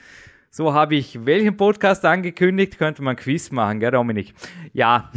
So 0.55 0.75
habe 0.75 0.97
ich 0.97 1.25
welchen 1.25 1.57
Podcast 1.57 2.05
angekündigt? 2.05 2.77
Könnte 2.77 3.03
man 3.03 3.17
Quiz 3.17 3.51
machen, 3.51 3.81
gell, 3.81 3.91
Dominik? 3.91 4.35
Ja, 4.75 5.11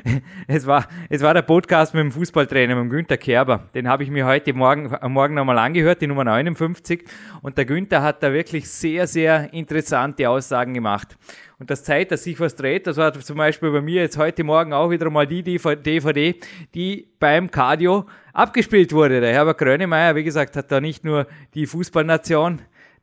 es 0.46 0.66
war, 0.66 0.86
es 1.08 1.22
war 1.22 1.32
der 1.32 1.40
Podcast 1.40 1.94
mit 1.94 2.02
dem 2.02 2.12
Fußballtrainer, 2.12 2.74
mit 2.74 2.84
dem 2.84 2.90
Günther 2.90 3.16
Kerber. 3.16 3.70
Den 3.74 3.88
habe 3.88 4.02
ich 4.02 4.10
mir 4.10 4.26
heute 4.26 4.52
Morgen, 4.52 4.94
am 4.94 5.14
Morgen 5.14 5.32
nochmal 5.32 5.56
angehört, 5.56 6.02
die 6.02 6.06
Nummer 6.06 6.24
59. 6.24 7.04
Und 7.40 7.56
der 7.56 7.64
Günther 7.64 8.02
hat 8.02 8.22
da 8.22 8.34
wirklich 8.34 8.68
sehr, 8.68 9.06
sehr 9.06 9.50
interessante 9.54 10.28
Aussagen 10.28 10.74
gemacht. 10.74 11.16
Und 11.58 11.70
das 11.70 11.84
Zeit, 11.84 12.10
dass 12.10 12.24
sich 12.24 12.38
was 12.38 12.54
dreht, 12.54 12.86
das 12.86 12.98
war 12.98 13.14
zum 13.14 13.38
Beispiel 13.38 13.70
bei 13.70 13.80
mir 13.80 14.02
jetzt 14.02 14.18
heute 14.18 14.44
Morgen 14.44 14.74
auch 14.74 14.90
wieder 14.90 15.08
mal 15.08 15.26
die 15.26 15.42
DVD, 15.42 16.34
die 16.74 17.08
beim 17.18 17.50
Cardio 17.50 18.04
abgespielt 18.34 18.92
wurde. 18.92 19.22
Der 19.22 19.32
Herbert 19.32 19.56
Grönemeyer, 19.56 20.16
wie 20.16 20.24
gesagt, 20.24 20.54
hat 20.54 20.70
da 20.70 20.82
nicht 20.82 21.02
nur 21.02 21.26
die 21.54 21.64
Fußballnation 21.64 22.60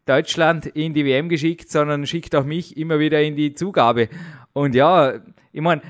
Deutschland 0.10 0.66
in 0.66 0.94
die 0.94 1.06
WM 1.06 1.30
geschickt, 1.30 1.70
sondern 1.70 2.06
schickt 2.06 2.36
auch 2.36 2.44
mich 2.44 2.75
immer 2.78 3.00
wieder 3.00 3.22
in 3.22 3.36
die 3.36 3.54
Zugabe. 3.54 4.10
Und 4.54 4.75
ja, 4.75 5.13
ich 5.51 5.62
meine, 5.62 5.82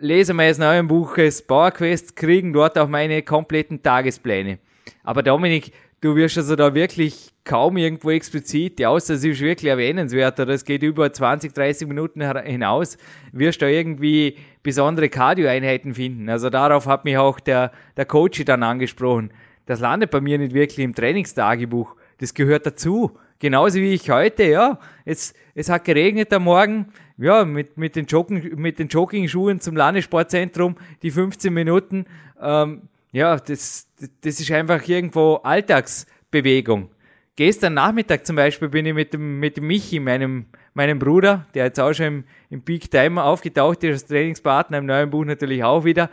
lese 0.00 0.34
meines 0.34 0.58
neuen 0.58 0.86
Buches 0.86 1.42
Powerquest, 1.42 2.16
kriegen 2.16 2.52
dort 2.52 2.78
auch 2.78 2.88
meine 2.88 3.22
kompletten 3.22 3.82
Tagespläne. 3.82 4.58
Aber 5.02 5.22
Dominik, 5.22 5.72
du 6.00 6.14
wirst 6.14 6.38
also 6.38 6.54
da 6.56 6.74
wirklich 6.74 7.32
kaum 7.44 7.76
irgendwo 7.76 8.10
explizit, 8.10 8.84
außer 8.84 9.14
es 9.14 9.24
ist 9.24 9.40
wirklich 9.40 9.70
erwähnenswert 9.70 10.38
oder 10.38 10.54
es 10.54 10.64
geht 10.64 10.82
über 10.82 11.12
20, 11.12 11.52
30 11.52 11.88
Minuten 11.88 12.22
hinaus, 12.42 12.98
wirst 13.32 13.62
du 13.62 13.70
irgendwie 13.70 14.36
besondere 14.62 15.08
Cardio-Einheiten 15.08 15.94
finden. 15.94 16.28
Also 16.28 16.50
darauf 16.50 16.86
hat 16.86 17.04
mich 17.04 17.16
auch 17.16 17.40
der, 17.40 17.72
der 17.96 18.04
Coach 18.04 18.44
dann 18.44 18.62
angesprochen. 18.62 19.30
Das 19.66 19.80
landet 19.80 20.10
bei 20.10 20.20
mir 20.20 20.38
nicht 20.38 20.54
wirklich 20.54 20.84
im 20.84 20.94
Trainingstagebuch. 20.94 21.96
das 22.18 22.34
gehört 22.34 22.66
dazu. 22.66 23.18
Genauso 23.38 23.78
wie 23.78 23.94
ich 23.94 24.10
heute, 24.10 24.44
ja. 24.44 24.78
Es, 25.04 25.34
es 25.54 25.68
hat 25.68 25.84
geregnet 25.84 26.32
am 26.32 26.44
Morgen, 26.44 26.86
ja, 27.18 27.44
mit, 27.44 27.76
mit 27.76 27.94
den 27.96 28.06
Jogging, 28.06 28.56
mit 28.56 28.78
den 28.78 28.88
Jogging-Schuhen 28.88 29.60
zum 29.60 29.76
Landessportzentrum, 29.76 30.76
die 31.02 31.10
15 31.10 31.52
Minuten, 31.52 32.06
ähm, 32.40 32.82
ja, 33.12 33.36
das, 33.36 33.88
das 34.20 34.40
ist 34.40 34.50
einfach 34.50 34.86
irgendwo 34.86 35.36
Alltagsbewegung. 35.36 36.90
Gestern 37.36 37.74
Nachmittag 37.74 38.26
zum 38.26 38.34
Beispiel 38.34 38.68
bin 38.68 38.84
ich 38.84 38.94
mit 38.94 39.12
dem, 39.12 39.38
mit 39.38 39.60
Michi, 39.60 40.00
meinem, 40.00 40.46
meinem 40.74 40.98
Bruder, 40.98 41.46
der 41.54 41.66
jetzt 41.66 41.78
auch 41.78 41.92
schon 41.92 42.06
im, 42.06 42.24
im 42.50 42.62
Peak 42.62 42.90
Time 42.90 43.22
aufgetaucht 43.22 43.84
ist, 43.84 43.92
als 43.92 44.06
Trainingspartner 44.06 44.78
im 44.78 44.86
neuen 44.86 45.10
Buch 45.10 45.24
natürlich 45.24 45.62
auch 45.62 45.84
wieder, 45.84 46.10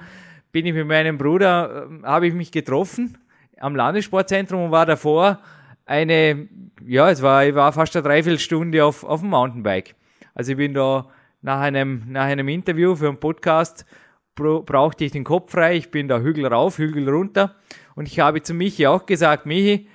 bin 0.52 0.68
ich 0.68 0.74
mit 0.74 0.88
meinem 0.88 1.18
Bruder, 1.18 1.88
äh, 1.90 2.06
habe 2.06 2.28
ich 2.28 2.34
mich 2.36 2.52
getroffen 2.52 3.18
am 3.60 3.76
Landessportzentrum 3.76 4.66
und 4.66 4.72
war 4.72 4.86
davor 4.86 5.40
eine, 5.86 6.50
ja, 6.86 7.10
es 7.10 7.22
war, 7.22 7.46
ich 7.46 7.56
war 7.56 7.72
fast 7.72 7.96
eine 7.96 8.04
Dreiviertelstunde 8.04 8.84
auf, 8.84 9.04
auf 9.04 9.22
dem 9.22 9.30
Mountainbike. 9.30 9.96
Also 10.34 10.52
ich 10.52 10.58
bin 10.58 10.74
da 10.74 11.08
nach 11.42 11.60
einem, 11.62 12.04
nach 12.08 12.26
einem 12.26 12.48
Interview 12.48 12.96
für 12.96 13.08
einen 13.08 13.20
Podcast 13.20 13.86
brauchte 14.36 15.06
ich 15.06 15.14
den 15.14 15.24
Kopf 15.24 15.52
frei, 15.52 15.78
ich 15.78 15.92
bin 15.92 16.10
da 16.10 16.20
Hügel 16.20 16.46
rauf, 16.46 16.78
Hügel 16.78 17.08
runter 17.10 17.56
und 17.96 18.08
ich 18.08 18.20
habe 18.20 18.42
zu 18.42 18.54
Michi 18.54 18.86
auch 18.86 19.06
gesagt, 19.06 19.46
Michi, 19.46 19.88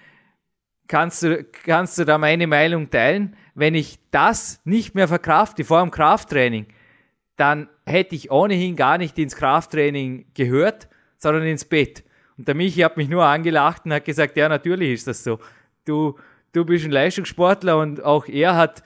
kannst 0.89 1.23
du, 1.23 1.45
kannst 1.45 1.99
du 1.99 2.05
da 2.05 2.17
meine 2.17 2.47
Meinung 2.47 2.89
teilen? 2.89 3.37
Wenn 3.55 3.75
ich 3.75 3.99
das 4.11 4.61
nicht 4.65 4.95
mehr 4.95 5.09
verkrafte 5.09 5.65
vor 5.65 5.83
dem 5.83 5.91
Krafttraining, 5.91 6.67
dann 7.37 7.69
hätte 7.85 8.15
ich 8.15 8.31
ohnehin 8.31 8.77
gar 8.77 8.97
nicht 8.97 9.19
ins 9.19 9.37
Krafttraining 9.37 10.27
gehört, 10.35 10.89
sondern 11.19 11.45
ins 11.45 11.65
Bett. 11.65 12.03
Und 12.39 12.49
der 12.49 12.55
Michi 12.55 12.81
hat 12.81 12.97
mich 12.97 13.09
nur 13.11 13.25
angelacht 13.25 13.85
und 13.85 13.93
hat 13.93 14.07
gesagt, 14.07 14.37
ja, 14.37 14.49
natürlich 14.49 14.93
ist 14.93 15.07
das 15.07 15.23
so. 15.23 15.39
Du, 15.85 16.19
du 16.53 16.65
bist 16.65 16.85
ein 16.85 16.91
Leistungssportler 16.91 17.79
und 17.79 18.03
auch 18.03 18.27
er 18.27 18.57
hat 18.57 18.83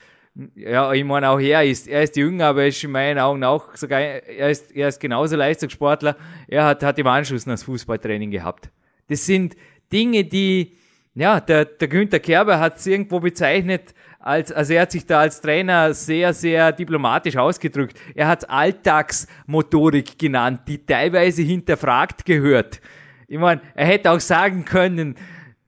ja, 0.55 0.91
ich 0.91 1.03
meine, 1.05 1.29
auch 1.29 1.39
er 1.39 1.63
ist, 1.63 1.87
er 1.87 2.03
ist 2.03 2.17
jünger, 2.17 2.47
aber 2.47 2.63
er 2.63 2.67
ist 2.67 2.83
in 2.83 2.91
meinen 2.91 3.19
Augen 3.19 3.43
auch 3.43 3.73
sogar, 3.75 4.01
er 4.01 4.49
ist, 4.49 4.75
er 4.75 4.89
ist 4.89 4.99
genauso 4.99 5.37
Leistungssportler. 5.37 6.17
Er 6.47 6.65
hat, 6.65 6.83
hat 6.83 6.99
im 6.99 7.07
Anschluss 7.07 7.45
noch 7.45 7.53
das 7.53 7.63
Fußballtraining 7.63 8.31
gehabt. 8.31 8.69
Das 9.07 9.25
sind 9.25 9.55
Dinge, 9.93 10.25
die, 10.25 10.75
ja, 11.13 11.39
der, 11.39 11.63
der 11.63 11.87
Günther 11.87 12.19
Kerber 12.19 12.59
hat 12.59 12.77
es 12.77 12.85
irgendwo 12.85 13.21
bezeichnet, 13.21 13.93
als, 14.19 14.51
also 14.51 14.73
er 14.73 14.81
hat 14.81 14.91
sich 14.91 15.05
da 15.05 15.21
als 15.21 15.39
Trainer 15.39 15.93
sehr, 15.93 16.33
sehr 16.33 16.71
diplomatisch 16.71 17.37
ausgedrückt. 17.37 17.97
Er 18.13 18.27
hat 18.27 18.49
Alltagsmotorik 18.49 20.19
genannt, 20.19 20.61
die 20.67 20.85
teilweise 20.85 21.43
hinterfragt 21.43 22.25
gehört. 22.25 22.81
Ich 23.27 23.37
meine, 23.37 23.61
er 23.75 23.85
hätte 23.85 24.11
auch 24.11 24.19
sagen 24.19 24.65
können, 24.65 25.15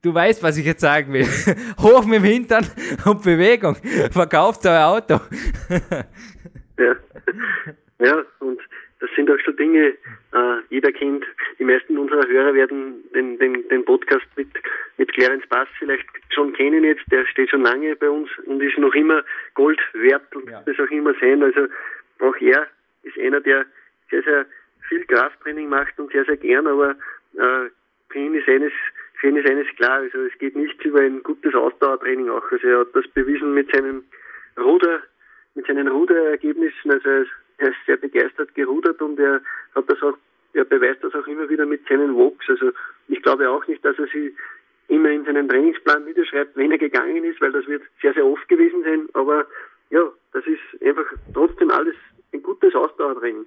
du 0.02 0.14
weißt, 0.14 0.44
was 0.44 0.58
ich 0.58 0.66
jetzt 0.66 0.82
sagen 0.82 1.14
will. 1.14 1.26
Hoch 1.82 2.06
mit 2.06 2.20
dem 2.20 2.24
Hintern 2.24 2.66
und 3.06 3.24
Bewegung. 3.24 3.76
Verkauft 4.12 4.66
euer 4.66 4.86
Auto. 4.86 5.20
ja. 6.78 6.96
ja, 8.00 8.26
und 8.40 8.60
das 9.00 9.10
sind 9.16 9.30
auch 9.30 9.38
so 9.46 9.52
Dinge, 9.52 9.90
äh, 10.34 10.58
jeder 10.70 10.92
kennt, 10.92 11.24
die 11.60 11.64
meisten 11.64 11.98
unserer 11.98 12.28
Hörer 12.28 12.54
werden 12.54 13.04
den, 13.14 13.38
den, 13.38 13.68
den 13.70 13.86
Podcast 13.86 14.26
mit, 14.36 14.50
mit 14.98 15.14
Clarence 15.14 15.48
Bass 15.50 15.68
vielleicht 15.78 16.06
schon 16.30 16.54
kennen 16.54 16.84
jetzt, 16.84 17.04
der 17.12 17.26
steht 17.28 17.50
schon 17.50 17.62
lange 17.62 17.96
bei 17.96 18.10
uns 18.10 18.30
und 18.46 18.62
ist 18.62 18.78
noch 18.78 18.94
immer 18.94 19.24
Gold 19.54 19.80
wert 19.94 20.36
und 20.36 20.50
ja. 20.50 20.64
das 20.66 20.80
auch 20.80 20.92
immer 20.92 21.14
sein. 21.20 21.44
Also 21.44 21.68
auch 22.20 22.36
er 22.42 22.68
ist 23.04 23.18
einer, 23.20 23.42
der 23.42 23.66
sehr, 24.10 24.24
sehr 24.24 24.46
viel 24.88 25.06
Krafttraining 25.06 25.70
macht 25.70 26.00
und 26.00 26.12
sehr, 26.12 26.26
sehr 26.26 26.38
gern, 26.38 26.66
aber 26.66 26.96
äh, 27.36 27.70
ihn 28.18 28.34
ist 28.34 28.48
eines 28.48 28.74
für 29.20 29.28
ihn 29.28 29.38
ist 29.38 29.50
eines 29.50 29.68
klar, 29.76 30.00
also 30.00 30.20
es 30.20 30.38
geht 30.38 30.56
nichts 30.56 30.84
über 30.86 31.02
ein 31.02 31.24
gutes 31.24 31.54
Ausdauertraining 31.56 32.30
auch. 32.30 32.52
Also 32.52 32.68
er 32.68 32.80
hat 32.82 32.96
das 32.96 33.08
bewiesen 33.10 33.54
mit 33.54 33.72
seinem 33.74 34.04
Ruder, 34.58 35.02
mit 35.56 35.66
seinen 35.66 35.88
Ruderergebnissen. 35.88 36.92
Also 36.92 37.10
er 37.10 37.70
ist 37.70 37.78
sehr 37.86 37.98
begeistert 37.98 38.54
gerudert 38.54 39.02
und 39.02 39.20
er 39.20 39.42
hat 39.74 39.90
das 39.90 40.02
auch, 40.04 40.18
er 40.54 40.66
beweist 40.66 41.04
das 41.04 41.16
auch 41.16 41.26
immer 41.28 41.50
wieder 41.50 41.66
mit 41.66 41.88
seinen 41.88 42.16
Walks. 42.16 42.48
Also 42.48 42.72
ich 43.08 43.22
glaube 43.24 43.50
auch 43.50 43.66
nicht, 43.68 43.84
dass 43.84 43.98
er 43.98 44.08
sie 44.08 44.36
immer 44.88 45.10
in 45.10 45.26
seinen 45.26 45.50
Trainingsplan 45.50 46.06
niederschreibt, 46.06 46.56
wenn 46.56 46.72
er 46.72 46.78
gegangen 46.78 47.24
ist, 47.24 47.42
weil 47.42 47.52
das 47.52 47.68
wird 47.68 47.84
sehr, 48.02 48.14
sehr 48.14 48.26
oft 48.26 48.48
gewesen 48.48 48.84
sein. 48.84 49.10
Aber 49.14 49.48
ja, 49.90 50.04
das 50.34 50.46
ist 50.46 50.82
einfach 50.84 51.06
trotzdem 51.34 51.72
alles 51.72 51.96
ein 52.34 52.44
gutes 52.44 52.76
Ausdauertraining. 52.76 53.46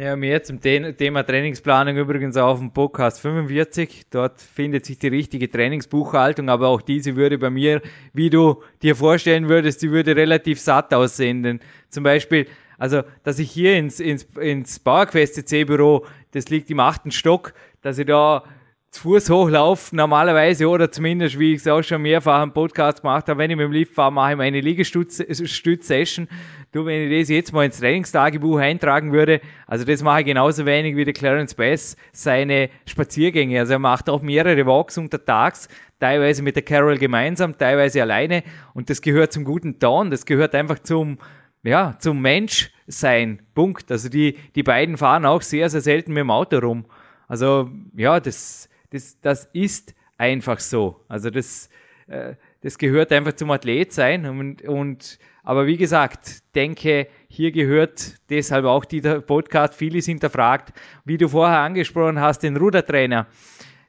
Ja, 0.00 0.16
mehr 0.16 0.42
zum 0.42 0.62
Thema 0.62 1.22
Trainingsplanung 1.24 1.98
übrigens 1.98 2.34
auf 2.38 2.58
dem 2.58 2.70
Podcast 2.70 3.20
45. 3.20 4.06
Dort 4.08 4.40
findet 4.40 4.86
sich 4.86 4.98
die 4.98 5.08
richtige 5.08 5.50
Trainingsbuchhaltung, 5.50 6.48
aber 6.48 6.68
auch 6.68 6.80
diese 6.80 7.16
würde 7.16 7.36
bei 7.36 7.50
mir, 7.50 7.82
wie 8.14 8.30
du 8.30 8.62
dir 8.80 8.96
vorstellen 8.96 9.50
würdest, 9.50 9.82
die 9.82 9.90
würde 9.90 10.16
relativ 10.16 10.58
satt 10.58 10.94
aussehen. 10.94 11.42
Denn 11.42 11.60
zum 11.90 12.02
Beispiel, 12.02 12.46
also, 12.78 13.02
dass 13.24 13.38
ich 13.38 13.50
hier 13.50 13.76
ins, 13.76 14.00
ins, 14.00 14.26
ins 14.40 14.78
PowerQuest 14.78 15.34
CC 15.34 15.64
Büro, 15.64 16.06
das 16.30 16.48
liegt 16.48 16.70
im 16.70 16.80
achten 16.80 17.10
Stock, 17.10 17.52
dass 17.82 17.98
ich 17.98 18.06
da 18.06 18.42
zu 18.90 19.02
Fuß 19.02 19.30
hochlaufe, 19.30 19.94
normalerweise, 19.94 20.68
oder 20.68 20.90
zumindest, 20.90 21.38
wie 21.38 21.54
ich 21.54 21.60
es 21.60 21.68
auch 21.68 21.82
schon 21.82 22.02
mehrfach 22.02 22.42
im 22.42 22.52
Podcast 22.52 23.02
gemacht 23.02 23.28
habe, 23.28 23.38
wenn 23.38 23.50
ich 23.50 23.56
mit 23.56 23.64
dem 23.64 23.72
Lift 23.72 23.94
fahre, 23.94 24.10
mache 24.10 24.32
ich 24.32 24.36
meine 24.36 24.60
Liegestütz-Session. 24.60 26.26
Du, 26.72 26.84
wenn 26.86 27.08
ich 27.08 27.20
das 27.20 27.28
jetzt 27.28 27.52
mal 27.52 27.64
ins 27.64 27.78
Trainingstagebuch 27.78 28.58
eintragen 28.58 29.12
würde, 29.12 29.40
also 29.68 29.84
das 29.84 30.02
mache 30.02 30.20
ich 30.20 30.26
genauso 30.26 30.66
wenig 30.66 30.96
wie 30.96 31.04
der 31.04 31.14
Clarence 31.14 31.54
Bass 31.54 31.96
seine 32.12 32.68
Spaziergänge. 32.84 33.60
Also 33.60 33.74
er 33.74 33.78
macht 33.78 34.10
auch 34.10 34.22
mehrere 34.22 34.66
Walks 34.66 34.98
untertags, 34.98 35.68
teilweise 36.00 36.42
mit 36.42 36.56
der 36.56 36.64
Carol 36.64 36.98
gemeinsam, 36.98 37.56
teilweise 37.56 38.02
alleine. 38.02 38.42
Und 38.74 38.90
das 38.90 39.00
gehört 39.02 39.32
zum 39.32 39.44
guten 39.44 39.78
Ton, 39.78 40.10
das 40.10 40.26
gehört 40.26 40.54
einfach 40.56 40.80
zum, 40.80 41.18
ja, 41.62 41.96
zum 42.00 42.20
Menschsein. 42.20 43.40
Punkt. 43.54 43.92
Also 43.92 44.08
die, 44.08 44.36
die 44.56 44.64
beiden 44.64 44.96
fahren 44.96 45.26
auch 45.26 45.42
sehr, 45.42 45.70
sehr 45.70 45.80
selten 45.80 46.12
mit 46.12 46.22
dem 46.22 46.30
Auto 46.30 46.58
rum. 46.58 46.86
Also, 47.28 47.70
ja, 47.96 48.18
das, 48.18 48.69
das, 48.90 49.20
das 49.20 49.48
ist 49.52 49.94
einfach 50.18 50.60
so. 50.60 51.00
Also 51.08 51.30
das, 51.30 51.70
äh, 52.06 52.34
das 52.60 52.76
gehört 52.76 53.12
einfach 53.12 53.32
zum 53.32 53.50
Athlet 53.50 53.92
sein. 53.92 54.26
Und, 54.26 54.62
und, 54.62 55.18
aber 55.42 55.66
wie 55.66 55.76
gesagt, 55.76 56.54
denke, 56.54 57.08
hier 57.28 57.52
gehört 57.52 58.16
deshalb 58.28 58.64
auch 58.64 58.84
dieser 58.84 59.20
Podcast 59.20 59.74
vieles 59.74 60.06
hinterfragt. 60.06 60.78
Wie 61.04 61.16
du 61.16 61.28
vorher 61.28 61.60
angesprochen 61.60 62.20
hast, 62.20 62.40
den 62.40 62.56
Rudertrainer. 62.56 63.26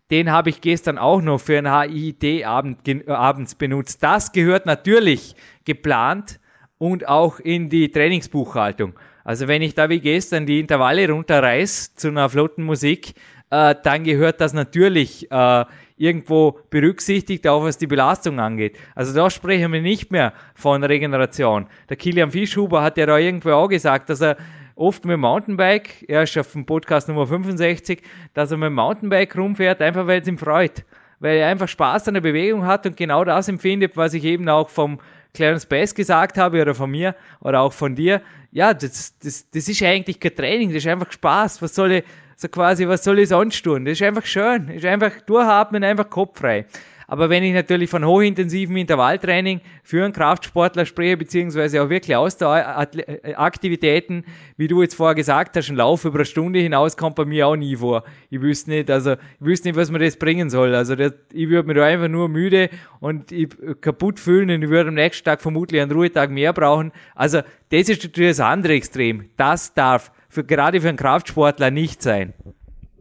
Den 0.10 0.32
habe 0.32 0.50
ich 0.50 0.62
gestern 0.62 0.98
auch 0.98 1.22
noch 1.22 1.40
für 1.40 1.58
einen 1.58 1.74
HIIT-Abend 1.74 2.88
äh, 2.88 3.04
abends 3.08 3.56
benutzt. 3.56 4.04
Das 4.04 4.32
gehört 4.32 4.66
natürlich 4.66 5.36
geplant 5.66 6.40
und 6.78 7.08
auch 7.08 7.40
in 7.40 7.70
die 7.70 7.92
Trainingsbuchhaltung. 7.92 8.94
Also 9.24 9.48
wenn 9.48 9.62
ich 9.62 9.76
da 9.76 9.90
wie 9.90 10.00
gestern 10.00 10.46
die 10.46 10.60
Intervalle 10.60 11.10
runterreiß 11.10 11.96
zu 11.96 12.08
einer 12.08 12.28
flotten 12.28 12.64
Musik, 12.64 13.14
äh, 13.52 13.76
dann 13.84 14.04
gehört 14.04 14.42
das 14.42 14.54
natürlich 14.54 15.30
äh, 15.30 15.66
irgendwo 15.98 16.60
berücksichtigt, 16.70 17.48
auch 17.48 17.64
was 17.64 17.78
die 17.78 17.86
Belastung 17.86 18.40
angeht. 18.40 18.80
Also 18.96 19.14
da 19.14 19.30
sprechen 19.30 19.72
wir 19.72 19.82
nicht 19.82 20.12
mehr 20.12 20.34
von 20.56 20.84
Regeneration. 20.84 21.68
Der 21.90 21.98
Kilian 21.98 22.32
Fischhuber 22.32 22.82
hat 22.82 22.98
ja 22.98 23.06
da 23.06 23.18
irgendwo 23.18 23.52
auch 23.52 23.68
gesagt, 23.68 24.10
dass 24.10 24.22
er 24.22 24.38
oft 24.76 25.06
mit 25.06 25.14
dem 25.14 25.20
Mountainbike, 25.20 26.06
er 26.08 26.24
ist 26.24 26.38
auf 26.38 26.54
dem 26.54 26.66
Podcast 26.66 27.08
Nummer 27.08 27.28
65, 27.28 28.02
dass 28.34 28.52
er 28.52 28.58
mit 28.58 28.68
dem 28.68 28.74
Mountainbike 28.74 29.38
rumfährt, 29.38 29.82
einfach 29.82 30.08
weil 30.08 30.22
es 30.22 30.28
ihm 30.28 30.38
freut. 30.38 30.84
Weil 31.20 31.38
er 31.38 31.50
einfach 31.50 31.68
Spaß 31.68 32.08
an 32.08 32.16
der 32.16 32.22
Bewegung 32.22 32.66
hat 32.66 32.88
und 32.88 32.98
genau 32.98 33.24
das 33.24 33.48
empfindet, 33.48 33.96
was 33.96 34.16
ich 34.16 34.24
eben 34.24 34.50
auch 34.50 34.70
vom 34.70 35.00
Clarence 35.34 35.66
Bass 35.66 35.94
gesagt 35.94 36.38
habe 36.38 36.62
oder 36.62 36.74
von 36.74 36.90
mir 36.90 37.16
oder 37.42 37.62
auch 37.62 37.74
von 37.74 37.96
dir. 37.96 38.22
Ja, 38.52 38.74
das, 38.74 39.18
das, 39.20 39.50
das 39.52 39.68
ist 39.68 39.84
eigentlich 39.84 40.20
kein 40.20 40.36
Training, 40.36 40.70
das 40.70 40.78
ist 40.78 40.88
einfach 40.88 41.12
Spaß. 41.12 41.62
Was 41.62 41.76
soll 41.76 41.92
ich, 41.92 42.04
so 42.42 42.48
quasi, 42.48 42.88
was 42.88 43.04
soll 43.04 43.20
ich 43.20 43.30
sonst 43.30 43.62
tun? 43.62 43.86
Das 43.86 43.92
ist 43.94 44.02
einfach 44.02 44.26
schön. 44.26 44.66
Das 44.66 44.78
ist 44.78 44.86
einfach 44.86 45.22
durchatmen, 45.22 45.84
einfach 45.84 46.10
kopffrei. 46.10 46.66
Aber 47.08 47.30
wenn 47.30 47.44
ich 47.44 47.54
natürlich 47.54 47.88
von 47.90 48.06
hochintensiven 48.06 48.76
Intervalltraining 48.78 49.60
für 49.84 50.04
einen 50.04 50.14
Kraftsportler 50.14 50.86
spreche, 50.86 51.18
beziehungsweise 51.18 51.84
auch 51.84 51.90
wirklich 51.90 52.16
Ausdaueraktivitäten, 52.16 54.24
wie 54.56 54.70
du 54.70 54.82
jetzt 54.82 54.96
vorher 54.96 55.14
gesagt 55.14 55.56
hast, 55.56 55.70
ein 55.70 55.76
Lauf 55.76 56.06
über 56.06 56.20
eine 56.20 56.26
Stunde 56.26 56.60
hinaus 56.60 56.98
kommt 56.98 57.18
bei 57.18 57.26
mir 57.26 57.48
auch 57.48 57.58
nie 57.58 57.76
vor. 57.76 58.06
Ich 58.30 58.42
wüsste 58.42 58.72
nicht, 58.72 58.90
also, 58.90 59.12
ich 59.12 59.20
wüsste 59.40 59.68
nicht, 59.68 59.78
was 59.78 59.92
mir 59.92 60.00
das 60.00 60.16
bringen 60.16 60.50
soll. 60.50 60.74
Also, 60.74 60.96
das, 60.96 61.12
ich 61.34 61.50
würde 61.50 61.68
mich 61.68 61.76
da 61.76 61.84
einfach 61.84 62.08
nur 62.08 62.30
müde 62.30 62.70
und 63.02 63.32
ich, 63.32 63.50
kaputt 63.82 64.20
fühlen 64.20 64.50
und 64.50 64.64
ich 64.64 64.70
würde 64.70 64.88
am 64.88 64.96
nächsten 64.96 65.26
Tag 65.26 65.42
vermutlich 65.42 65.82
einen 65.82 65.92
Ruhetag 65.92 66.32
mehr 66.32 66.54
brauchen. 66.54 66.94
Also, 67.14 67.42
das 67.70 67.90
ist 67.90 68.04
natürlich 68.04 68.38
das 68.38 68.40
andere 68.40 68.74
Extrem. 68.74 69.30
Das 69.36 69.74
darf 69.74 70.12
für, 70.32 70.44
gerade 70.44 70.82
für 70.82 70.88
einen 70.88 70.98
Kraftsportler 70.98 71.70
nicht 71.70 72.02
sein. 72.02 72.34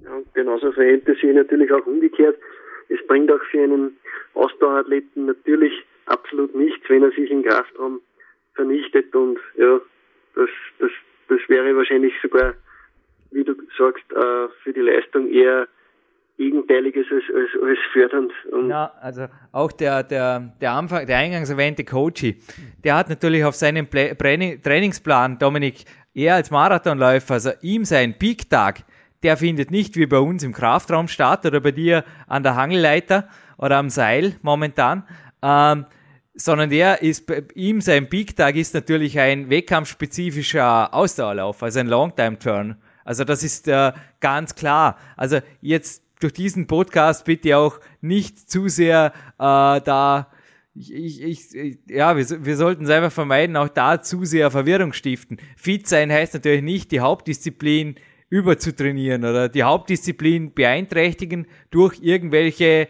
Ja, 0.05 0.19
genauso 0.35 0.73
verhält 0.73 1.09
es 1.09 1.19
sich 1.21 1.33
natürlich 1.33 1.73
auch 1.73 1.87
umgekehrt. 1.87 2.37
Es 2.89 2.99
bringt 3.07 3.31
auch 3.31 3.43
für 3.51 3.63
einen 3.63 3.97
Ausdauerathleten 4.35 5.27
natürlich 5.27 5.73
absolut 6.07 6.55
nichts, 6.55 6.89
wenn 6.89 7.03
er 7.03 7.13
sich 7.13 7.31
im 7.31 7.45
Kraftraum 7.45 8.01
vernichtet 8.55 9.15
und 9.15 9.39
ja, 9.57 9.81
das, 10.35 10.49
das, 10.79 10.91
das 11.29 11.39
wäre 11.49 11.75
wahrscheinlich 11.77 12.13
sogar, 12.21 12.55
wie 13.31 13.45
du 13.45 13.55
sagst, 13.79 14.05
äh, 14.13 14.49
für 14.63 14.73
die 14.73 14.81
Leistung 14.81 15.29
eher 15.29 15.69
Gegenteiliges 16.41 17.07
als, 17.13 17.25
als, 17.37 17.63
als 17.63 17.79
fördernd. 17.93 18.33
Und 18.51 18.71
ja, 18.71 18.91
also 19.03 19.27
auch 19.53 19.73
der, 19.73 20.03
der, 20.03 20.55
der 20.59 20.73
Anfang, 20.73 21.07
der 21.07 21.19
eingangs 21.19 21.51
erwähnte 21.51 21.85
Coachy, 21.85 22.39
der 22.83 22.97
hat 22.97 23.11
natürlich 23.11 23.45
auf 23.45 23.55
seinem 23.55 23.87
Play 23.87 24.15
Trainingsplan, 24.15 25.39
Dominik, 25.39 25.85
er 26.14 26.35
als 26.35 26.50
Marathonläufer, 26.50 27.35
also 27.35 27.50
ihm 27.62 27.85
sein 27.85 28.19
Peak-Tag, 28.19 28.85
der 29.23 29.37
findet 29.37 29.71
nicht 29.71 29.97
wie 29.97 30.07
bei 30.07 30.19
uns 30.19 30.43
im 30.43 30.52
Kraftraum 30.52 31.09
statt 31.09 31.45
oder 31.45 31.61
bei 31.61 31.73
dir 31.73 32.05
an 32.26 32.43
der 32.43 32.57
Hangelleiter 32.57 33.29
oder 33.59 33.76
am 33.76 33.90
Seil 33.90 34.37
momentan, 34.43 35.05
ähm, 35.43 35.87
sondern 36.35 36.71
der 36.71 37.02
ist, 37.02 37.31
ihm 37.55 37.81
sein 37.81 38.09
Peak-Tag 38.09 38.57
ist 38.57 38.75
natürlich 38.75 39.19
ein 39.19 39.50
wettkampfspezifischer 39.50 40.95
Ausdauerlauf, 40.95 41.62
also 41.62 41.81
ein 41.81 41.88
Longtime-Turn. 41.88 42.76
Also 43.05 43.25
das 43.25 43.43
ist 43.43 43.69
äh, 43.69 43.93
ganz 44.21 44.55
klar. 44.55 44.97
Also 45.17 45.40
jetzt 45.61 46.02
durch 46.21 46.33
diesen 46.33 46.67
Podcast 46.67 47.25
bitte 47.25 47.57
auch 47.57 47.81
nicht 48.00 48.50
zu 48.50 48.69
sehr 48.69 49.12
äh, 49.38 49.81
da 49.81 50.29
ich, 50.75 50.93
ich, 51.23 51.55
ich, 51.55 51.79
ja, 51.89 52.17
wir, 52.17 52.45
wir 52.45 52.57
sollten 52.57 52.85
es 52.85 52.91
einfach 52.91 53.12
vermeiden, 53.12 53.57
auch 53.57 53.69
da 53.69 54.00
zu 54.00 54.25
sehr 54.25 54.50
Verwirrung 54.50 54.93
stiften. 54.93 55.39
Fit 55.57 55.87
sein 55.89 56.12
heißt 56.12 56.35
natürlich 56.35 56.62
nicht, 56.62 56.93
die 56.93 57.00
Hauptdisziplin 57.00 57.97
überzutrainieren 58.29 59.25
oder 59.25 59.49
die 59.49 59.65
Hauptdisziplin 59.65 60.55
beeinträchtigen 60.55 61.47
durch 61.71 61.99
irgendwelche, 62.00 62.89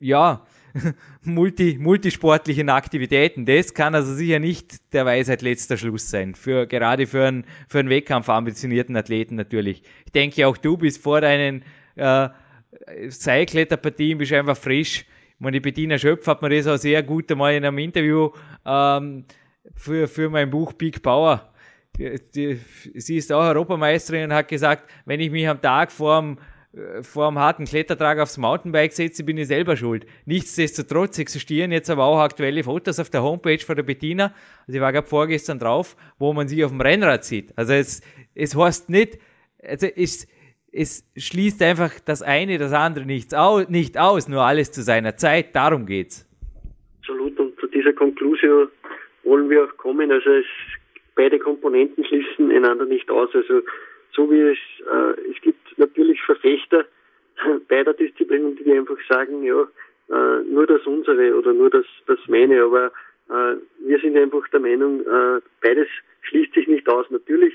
ja, 0.00 0.44
multi, 1.22 1.78
multisportlichen 1.80 2.68
Aktivitäten. 2.68 3.46
Das 3.46 3.74
kann 3.74 3.94
also 3.94 4.14
sicher 4.14 4.38
nicht 4.38 4.92
der 4.92 5.06
Weisheit 5.06 5.42
letzter 5.42 5.76
Schluss 5.76 6.10
sein. 6.10 6.34
Für, 6.34 6.66
gerade 6.66 7.06
für 7.06 7.26
einen, 7.26 7.44
für 7.68 7.78
einen 7.78 7.90
Wettkampf 7.90 8.28
ambitionierten 8.28 8.96
Athleten 8.96 9.36
natürlich. 9.36 9.82
Ich 10.04 10.12
denke 10.12 10.46
auch 10.46 10.56
du 10.56 10.76
bist 10.76 11.02
vor 11.02 11.20
deinen, 11.20 11.64
äh, 11.96 12.28
Seilkletterpartien 13.08 14.18
bist 14.18 14.32
einfach 14.32 14.56
frisch. 14.56 15.04
Meine, 15.40 15.54
die 15.54 15.60
Bettina 15.60 15.96
Schöpf 15.96 16.26
hat 16.26 16.42
mir 16.42 16.50
das 16.50 16.66
auch 16.66 16.76
sehr 16.76 17.02
gut 17.02 17.30
einmal 17.32 17.54
in 17.54 17.64
einem 17.64 17.78
Interview 17.78 18.30
ähm, 18.66 19.24
für, 19.74 20.06
für 20.06 20.28
mein 20.28 20.50
Buch 20.50 20.74
Big 20.74 21.02
Power. 21.02 21.50
Die, 21.96 22.20
die, 22.34 22.60
sie 22.94 23.16
ist 23.16 23.32
auch 23.32 23.42
Europameisterin 23.42 24.24
und 24.24 24.34
hat 24.34 24.48
gesagt, 24.48 24.90
wenn 25.06 25.18
ich 25.18 25.30
mich 25.30 25.48
am 25.48 25.60
Tag 25.60 25.92
vorm 25.92 26.38
äh, 26.74 27.02
vor 27.02 27.28
einem 27.28 27.38
harten 27.38 27.64
Klettertrag 27.64 28.18
aufs 28.18 28.36
Mountainbike 28.36 28.92
setze, 28.92 29.24
bin 29.24 29.38
ich 29.38 29.48
selber 29.48 29.76
schuld. 29.76 30.04
Nichtsdestotrotz 30.26 31.18
existieren 31.18 31.72
jetzt 31.72 31.88
aber 31.88 32.04
auch 32.04 32.18
aktuelle 32.18 32.62
Fotos 32.62 32.98
auf 32.98 33.08
der 33.08 33.22
Homepage 33.22 33.58
von 33.60 33.76
der 33.76 33.82
Bettina. 33.82 34.34
Also 34.66 34.76
ich 34.76 34.80
war 34.80 34.92
gerade 34.92 35.08
vorgestern 35.08 35.58
drauf, 35.58 35.96
wo 36.18 36.34
man 36.34 36.48
sie 36.48 36.62
auf 36.64 36.70
dem 36.70 36.82
Rennrad 36.82 37.24
sieht. 37.24 37.56
Also 37.56 37.72
es, 37.72 38.02
es 38.34 38.54
heißt 38.54 38.90
nicht, 38.90 39.18
also 39.62 39.86
es, 39.86 40.28
es 40.72 41.04
schließt 41.16 41.62
einfach 41.62 41.92
das 42.04 42.22
eine, 42.22 42.58
das 42.58 42.72
andere 42.72 43.04
nicht 43.04 43.34
aus, 43.34 43.68
nicht 43.68 43.98
aus, 43.98 44.28
nur 44.28 44.42
alles 44.42 44.72
zu 44.72 44.82
seiner 44.82 45.16
Zeit. 45.16 45.54
Darum 45.54 45.86
geht's. 45.86 46.26
Absolut. 47.00 47.38
Und 47.38 47.58
zu 47.58 47.66
dieser 47.66 47.92
Konklusion 47.92 48.68
wollen 49.24 49.50
wir 49.50 49.64
auch 49.64 49.76
kommen. 49.76 50.10
Also 50.12 50.30
es, 50.30 50.46
beide 51.16 51.38
Komponenten 51.38 52.04
schließen 52.04 52.50
einander 52.50 52.84
nicht 52.84 53.10
aus. 53.10 53.30
Also 53.34 53.62
so 54.12 54.30
wie 54.30 54.40
es, 54.40 54.58
äh, 54.86 55.30
es 55.30 55.40
gibt 55.42 55.78
natürlich 55.78 56.20
Verfechter 56.22 56.84
beider 57.68 57.94
Disziplinen, 57.94 58.56
die 58.56 58.72
einfach 58.72 58.98
sagen, 59.08 59.42
ja, 59.42 59.62
äh, 60.10 60.42
nur 60.44 60.66
das 60.66 60.84
unsere 60.86 61.36
oder 61.36 61.52
nur 61.52 61.70
das, 61.70 61.86
das 62.06 62.18
meine, 62.26 62.62
aber 62.62 62.86
äh, 63.28 63.56
wir 63.86 63.98
sind 64.00 64.16
einfach 64.16 64.46
der 64.48 64.60
Meinung, 64.60 65.00
äh, 65.00 65.40
beides 65.62 65.88
schließt 66.22 66.52
sich 66.54 66.66
nicht 66.66 66.88
aus. 66.88 67.06
Natürlich, 67.10 67.54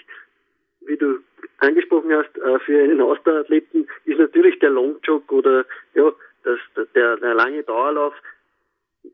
wie 0.81 0.97
du 0.97 1.19
angesprochen 1.59 2.11
hast, 2.13 2.37
äh, 2.37 2.54
für 2.65 2.83
einen 2.83 3.01
Ausdauerathleten 3.01 3.87
ist 4.05 4.19
natürlich 4.19 4.59
der 4.59 4.71
Longjog 4.71 5.31
oder 5.31 5.65
ja, 5.93 6.11
das, 6.43 6.59
der, 6.93 7.17
der 7.17 7.33
lange 7.33 7.63
Dauerlauf 7.63 8.13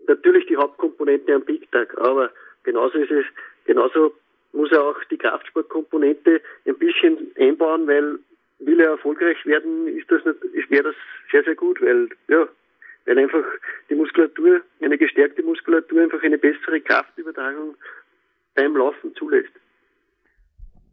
natürlich 0.08 0.46
die 0.48 0.58
Hauptkomponente 0.58 1.34
am 1.34 1.44
Big 1.44 1.72
Tag, 1.72 1.98
aber 1.98 2.32
genauso 2.64 2.98
ist 2.98 3.12
es, 3.12 3.26
genauso 3.66 4.14
muss 4.54 4.72
er 4.72 4.84
auch 4.84 5.04
die 5.06 5.18
Kraftsportkomponente 5.18 6.42
ein 6.66 6.78
bisschen 6.78 7.32
einbauen, 7.38 7.88
weil 7.88 8.20
will 8.60 8.80
er 8.80 8.92
erfolgreich 8.92 9.44
werden, 9.46 9.88
ist 9.88 10.12
das 10.12 10.24
nicht, 10.26 10.70
wäre 10.70 10.84
das 10.84 10.96
sehr, 11.32 11.44
sehr 11.44 11.56
gut, 11.56 11.82
weil, 11.82 12.10
ja, 12.28 12.48
weil 13.06 13.18
einfach 13.18 13.44
die 13.90 13.96
Muskulatur, 13.96 14.62
eine 14.82 14.98
gestärkte 14.98 15.42
Muskulatur 15.42 16.02
einfach 16.02 16.22
eine 16.22 16.38
bessere 16.38 16.80
Kraftübertragung 16.82 17.76
beim 18.56 18.76
Laufen 18.76 19.16
zulässt. 19.16 19.52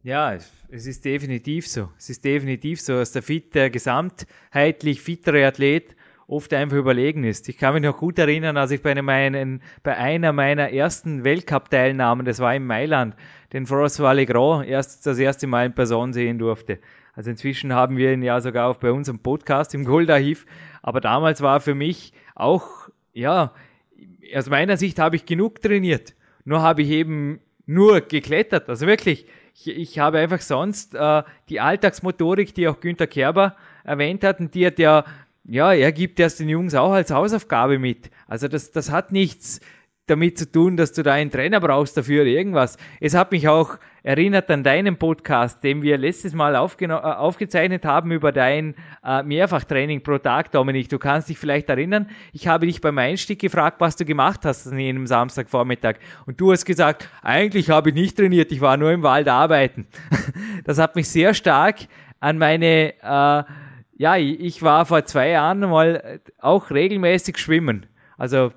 Ja, 0.03 0.35
es 0.35 0.87
ist 0.87 1.05
definitiv 1.05 1.67
so. 1.67 1.89
Es 1.99 2.09
ist 2.09 2.25
definitiv 2.25 2.81
so, 2.81 2.95
dass 2.95 3.13
der 3.13 3.23
fit, 3.23 3.55
der 3.55 3.71
gesamtheitlich 3.71 5.03
fittere 5.03 5.47
Athlet 5.47 5.97
oft 6.29 6.53
einfach 6.53 6.77
überlegen 6.77 7.25
ist. 7.25 7.49
Ich 7.49 7.57
kann 7.57 7.75
mich 7.75 7.83
noch 7.83 7.97
gut 7.97 8.19
erinnern, 8.19 8.57
als 8.57 8.71
ich 8.71 8.83
bei, 8.83 8.95
meinen, 9.01 9.63
bei 9.83 9.97
einer 9.97 10.33
meiner 10.33 10.71
ersten 10.71 11.25
Weltcup-Teilnahmen, 11.25 12.27
das 12.27 12.39
war 12.39 12.55
in 12.55 12.67
Mailand, 12.67 13.17
den 13.53 13.67
François 13.67 14.13
Legrand 14.15 14.67
erst 14.69 15.07
das 15.07 15.19
erste 15.19 15.47
Mal 15.47 15.67
in 15.67 15.73
Person 15.73 16.13
sehen 16.13 16.39
durfte. 16.39 16.79
Also 17.15 17.31
inzwischen 17.31 17.73
haben 17.73 17.97
wir 17.97 18.13
ihn 18.13 18.23
ja 18.23 18.41
sogar 18.41 18.69
auch 18.69 18.77
bei 18.77 18.93
unserem 18.93 19.19
Podcast 19.19 19.75
im 19.75 19.85
Goldarchiv. 19.85 20.47
Aber 20.83 21.01
damals 21.01 21.41
war 21.41 21.61
für 21.61 21.75
mich 21.75 22.13
auch, 22.37 22.89
ja, 23.13 23.53
aus 24.35 24.49
meiner 24.49 24.77
Sicht 24.77 24.99
habe 24.99 25.17
ich 25.17 25.27
genug 25.27 25.61
trainiert. 25.61 26.15
Nur 26.45 26.63
habe 26.63 26.83
ich 26.83 26.91
eben 26.91 27.41
nur 27.67 28.03
geklettert. 28.03 28.69
Also 28.69 28.87
wirklich, 28.87 29.27
ich, 29.67 29.77
ich 29.77 29.99
habe 29.99 30.19
einfach 30.19 30.41
sonst 30.41 30.95
äh, 30.95 31.23
die 31.49 31.61
Alltagsmotorik, 31.61 32.55
die 32.55 32.69
auch 32.69 32.81
Günther 32.81 33.07
Kerber 33.07 33.57
erwähnt 33.85 34.25
hat, 34.25 34.41
und 34.41 34.55
die 34.55 34.67
hat 34.67 34.79
ja, 34.79 35.05
ja, 35.45 35.73
er 35.73 35.93
gibt 35.93 36.19
das 36.19 36.37
den 36.37 36.49
Jungs 36.49 36.75
auch 36.75 36.93
als 36.93 37.11
Hausaufgabe 37.11 37.79
mit. 37.79 38.11
Also 38.27 38.49
das, 38.49 38.71
das 38.71 38.91
hat 38.91 39.13
nichts 39.13 39.61
damit 40.11 40.39
zu 40.39 40.51
tun, 40.51 40.77
dass 40.77 40.93
du 40.93 41.03
da 41.03 41.13
einen 41.13 41.31
Trainer 41.31 41.61
brauchst 41.61 41.97
dafür 41.97 42.23
oder 42.23 42.31
irgendwas. 42.31 42.77
Es 43.01 43.15
hat 43.15 43.33
mich 43.33 43.49
auch 43.49 43.79
erinnert 44.03 44.51
an 44.51 44.63
deinen 44.63 44.97
Podcast, 44.97 45.63
den 45.63 45.83
wir 45.83 45.99
letztes 45.99 46.33
Mal 46.35 46.55
äh, 46.55 46.89
aufgezeichnet 46.89 47.85
haben 47.85 48.11
über 48.11 48.33
dein 48.33 48.75
äh, 49.05 49.23
Mehrfachtraining 49.23 50.03
pro 50.03 50.19
Tag, 50.19 50.51
Dominik. 50.51 50.89
Du 50.89 50.99
kannst 50.99 51.29
dich 51.29 51.39
vielleicht 51.39 51.69
erinnern, 51.69 52.09
ich 52.33 52.49
habe 52.49 52.67
dich 52.67 52.81
beim 52.81 52.97
Einstieg 52.99 53.41
gefragt, 53.41 53.81
was 53.81 53.97
du 53.97 54.05
gemacht 54.05 54.41
hast 54.45 54.67
an 54.67 54.79
jenem 54.79 55.07
Samstagvormittag. 55.07 55.97
Und 56.27 56.41
du 56.41 56.53
hast 56.53 56.65
gesagt, 56.65 57.09
eigentlich 57.23 57.71
habe 57.71 57.91
ich 57.91 57.95
nicht 57.95 58.17
trainiert, 58.17 58.51
ich 58.53 58.61
war 58.61 58.77
nur 58.77 58.93
im 58.93 59.03
Wald 59.03 59.29
arbeiten. 59.29 59.87
das 60.65 60.79
hat 60.79 60.97
mich 60.97 61.09
sehr 61.09 61.35
stark 61.35 61.77
an 62.21 62.39
meine, 62.39 62.95
äh, 63.03 63.43
ja, 64.01 64.17
ich 64.17 64.63
war 64.63 64.87
vor 64.87 65.05
zwei 65.05 65.31
Jahren 65.31 65.61
mal 65.61 66.21
auch 66.39 66.71
regelmäßig 66.71 67.37
schwimmen. 67.37 67.87
Also 68.17 68.53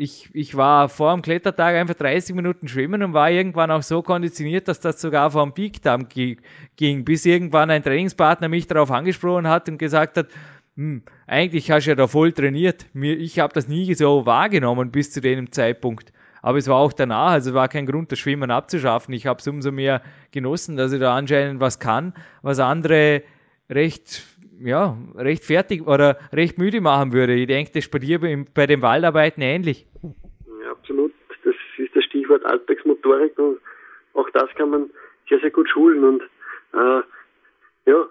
ich, 0.00 0.30
ich 0.32 0.56
war 0.56 0.88
vor 0.88 1.12
dem 1.12 1.20
Klettertag 1.20 1.74
einfach 1.74 1.94
30 1.94 2.34
Minuten 2.34 2.68
schwimmen 2.68 3.02
und 3.02 3.12
war 3.12 3.30
irgendwann 3.30 3.70
auch 3.70 3.82
so 3.82 4.00
konditioniert, 4.00 4.66
dass 4.66 4.80
das 4.80 4.98
sogar 4.98 5.30
vor 5.30 5.42
dem 5.44 5.52
Peakdamm 5.52 6.08
ging, 6.08 7.04
bis 7.04 7.26
irgendwann 7.26 7.70
ein 7.70 7.82
Trainingspartner 7.82 8.48
mich 8.48 8.66
darauf 8.66 8.90
angesprochen 8.90 9.46
hat 9.46 9.68
und 9.68 9.76
gesagt 9.76 10.16
hat, 10.16 10.28
hm, 10.74 11.02
eigentlich 11.26 11.70
hast 11.70 11.84
du 11.84 11.90
ja 11.90 11.96
da 11.96 12.06
voll 12.06 12.32
trainiert. 12.32 12.86
Ich 12.94 13.38
habe 13.40 13.52
das 13.52 13.68
nie 13.68 13.92
so 13.92 14.24
wahrgenommen 14.24 14.90
bis 14.90 15.12
zu 15.12 15.20
dem 15.20 15.52
Zeitpunkt. 15.52 16.14
Aber 16.40 16.56
es 16.56 16.66
war 16.66 16.76
auch 16.76 16.94
danach, 16.94 17.32
also 17.32 17.52
war 17.52 17.68
kein 17.68 17.84
Grund, 17.84 18.10
das 18.10 18.20
Schwimmen 18.20 18.50
abzuschaffen. 18.50 19.12
Ich 19.12 19.26
habe 19.26 19.40
es 19.40 19.48
umso 19.48 19.70
mehr 19.70 20.00
genossen, 20.30 20.78
dass 20.78 20.92
ich 20.92 21.00
da 21.00 21.14
anscheinend 21.14 21.60
was 21.60 21.78
kann, 21.78 22.14
was 22.40 22.58
andere 22.58 23.22
recht 23.68 24.22
ja, 24.62 24.96
recht 25.16 25.44
fertig 25.44 25.86
oder 25.86 26.18
recht 26.32 26.58
müde 26.58 26.80
machen 26.80 27.12
würde. 27.12 27.34
Ich 27.34 27.46
denke, 27.46 27.72
das 27.74 27.88
bei 27.88 27.98
dir 27.98 28.18
bei 28.54 28.66
den 28.66 28.82
Waldarbeiten 28.82 29.42
ähnlich. 29.42 29.86
Ja, 30.62 30.72
absolut. 30.72 31.12
Das 31.44 31.54
ist 31.78 31.96
das 31.96 32.04
Stichwort 32.04 32.44
Alltagsmotorik 32.44 33.38
und 33.38 33.58
auch 34.14 34.28
das 34.30 34.50
kann 34.56 34.70
man 34.70 34.90
sehr, 35.28 35.40
sehr 35.40 35.50
gut 35.50 35.68
schulen 35.68 36.04
und 36.04 36.22
äh, 36.74 37.02
ja, 37.86 38.06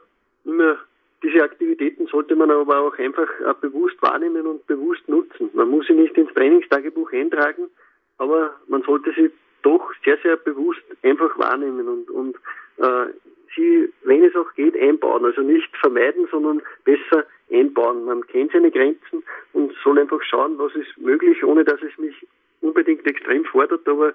immer 0.45 0.77
diese 1.21 1.43
Aktivitäten 1.43 2.07
sollte 2.07 2.35
man 2.35 2.49
aber 2.49 2.79
auch 2.79 2.97
einfach 2.97 3.27
äh, 3.41 3.53
bewusst 3.59 4.01
wahrnehmen 4.01 4.45
und 4.47 4.65
bewusst 4.67 5.07
nutzen. 5.07 5.49
Man 5.53 5.69
muss 5.69 5.87
sie 5.87 5.93
nicht 5.93 6.17
ins 6.17 6.33
Trainingstagebuch 6.33 7.11
eintragen, 7.11 7.69
aber 8.17 8.55
man 8.67 8.81
sollte 8.83 9.13
sie 9.15 9.29
doch 9.61 9.91
sehr, 10.05 10.17
sehr 10.23 10.37
bewusst 10.37 10.81
einfach 11.03 11.37
wahrnehmen 11.37 11.87
und, 11.87 12.09
und 12.09 12.35
äh, 12.77 13.07
sie, 13.55 13.91
wenn 14.03 14.23
es 14.23 14.35
auch 14.35 14.53
geht, 14.55 14.79
einbauen. 14.79 15.25
Also 15.25 15.41
nicht 15.41 15.69
vermeiden, 15.77 16.27
sondern 16.31 16.61
besser 16.85 17.25
einbauen. 17.51 18.05
Man 18.05 18.25
kennt 18.27 18.51
seine 18.51 18.71
Grenzen 18.71 19.23
und 19.53 19.73
soll 19.83 19.99
einfach 19.99 20.21
schauen, 20.23 20.57
was 20.57 20.75
ist 20.75 20.97
möglich, 20.97 21.43
ohne 21.43 21.63
dass 21.63 21.81
es 21.81 21.97
mich 21.97 22.15
unbedingt 22.61 23.05
extrem 23.07 23.45
fordert, 23.45 23.87
aber 23.87 24.13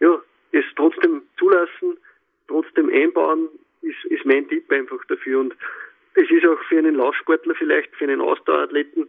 ja, 0.00 0.20
es 0.52 0.64
trotzdem 0.76 1.22
zulassen, 1.38 1.96
trotzdem 2.48 2.90
einbauen, 2.90 3.48
ist, 3.82 4.04
ist 4.06 4.24
mein 4.24 4.48
Tipp 4.48 4.70
einfach 4.70 5.04
dafür. 5.06 5.40
Und 5.40 5.56
es 6.14 6.30
ist 6.30 6.46
auch 6.46 6.60
für 6.68 6.78
einen 6.78 6.96
Laufsportler 6.96 7.54
vielleicht, 7.54 7.94
für 7.96 8.04
einen 8.04 8.20
Ausdauerathleten 8.20 9.08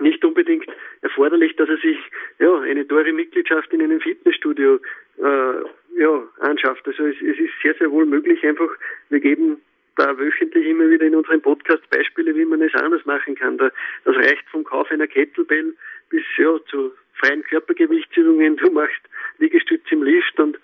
nicht 0.00 0.24
unbedingt 0.24 0.66
erforderlich, 1.02 1.54
dass 1.56 1.68
er 1.68 1.76
sich 1.78 1.98
ja 2.38 2.60
eine 2.60 2.86
teure 2.86 3.12
Mitgliedschaft 3.12 3.72
in 3.72 3.82
einem 3.82 4.00
Fitnessstudio 4.00 4.80
äh, 5.18 6.00
ja, 6.00 6.22
anschafft. 6.40 6.86
Also 6.86 7.04
es, 7.06 7.16
es 7.16 7.38
ist 7.38 7.52
sehr, 7.62 7.74
sehr 7.74 7.90
wohl 7.90 8.06
möglich, 8.06 8.44
einfach, 8.44 8.70
wir 9.10 9.20
geben 9.20 9.60
da 9.96 10.18
wöchentlich 10.18 10.66
immer 10.66 10.88
wieder 10.88 11.06
in 11.06 11.14
unserem 11.14 11.40
Podcast 11.40 11.88
Beispiele, 11.90 12.34
wie 12.34 12.44
man 12.44 12.62
es 12.62 12.74
anders 12.74 13.04
machen 13.04 13.34
kann. 13.34 13.58
Da, 13.58 13.70
das 14.04 14.16
reicht 14.16 14.48
vom 14.50 14.64
Kauf 14.64 14.90
einer 14.90 15.06
Kettlebell 15.06 15.74
bis 16.08 16.22
ja, 16.38 16.56
zu 16.70 16.92
freien 17.20 17.42
Körpergewichtsübungen. 17.42 18.56
Du 18.56 18.70
machst 18.70 19.00
Liegestütze 19.38 19.94
im 19.94 20.02
Lift 20.02 20.38
und 20.40 20.58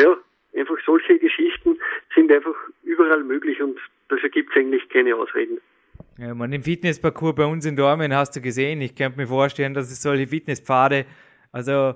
ja, 0.00 0.16
einfach 0.58 0.76
solche 0.84 1.18
Geschichten 1.18 1.78
sind 2.14 2.32
einfach 2.32 2.56
überall 2.82 3.22
möglich 3.22 3.62
und 3.62 3.78
dafür 4.08 4.28
gibt 4.30 4.50
es 4.50 4.56
eigentlich 4.56 4.88
keine 4.88 5.14
Ausreden. 5.14 5.58
Ja, 6.18 6.34
man, 6.34 6.52
im 6.52 6.62
Fitnessparcours 6.62 7.34
bei 7.34 7.44
uns 7.44 7.64
in 7.64 7.76
Dormen 7.76 8.14
hast 8.14 8.36
du 8.36 8.40
gesehen, 8.40 8.80
ich 8.80 8.94
könnte 8.94 9.18
mir 9.18 9.26
vorstellen, 9.26 9.74
dass 9.74 9.90
es 9.90 10.02
solche 10.02 10.26
Fitnesspfade, 10.26 11.06
also 11.52 11.94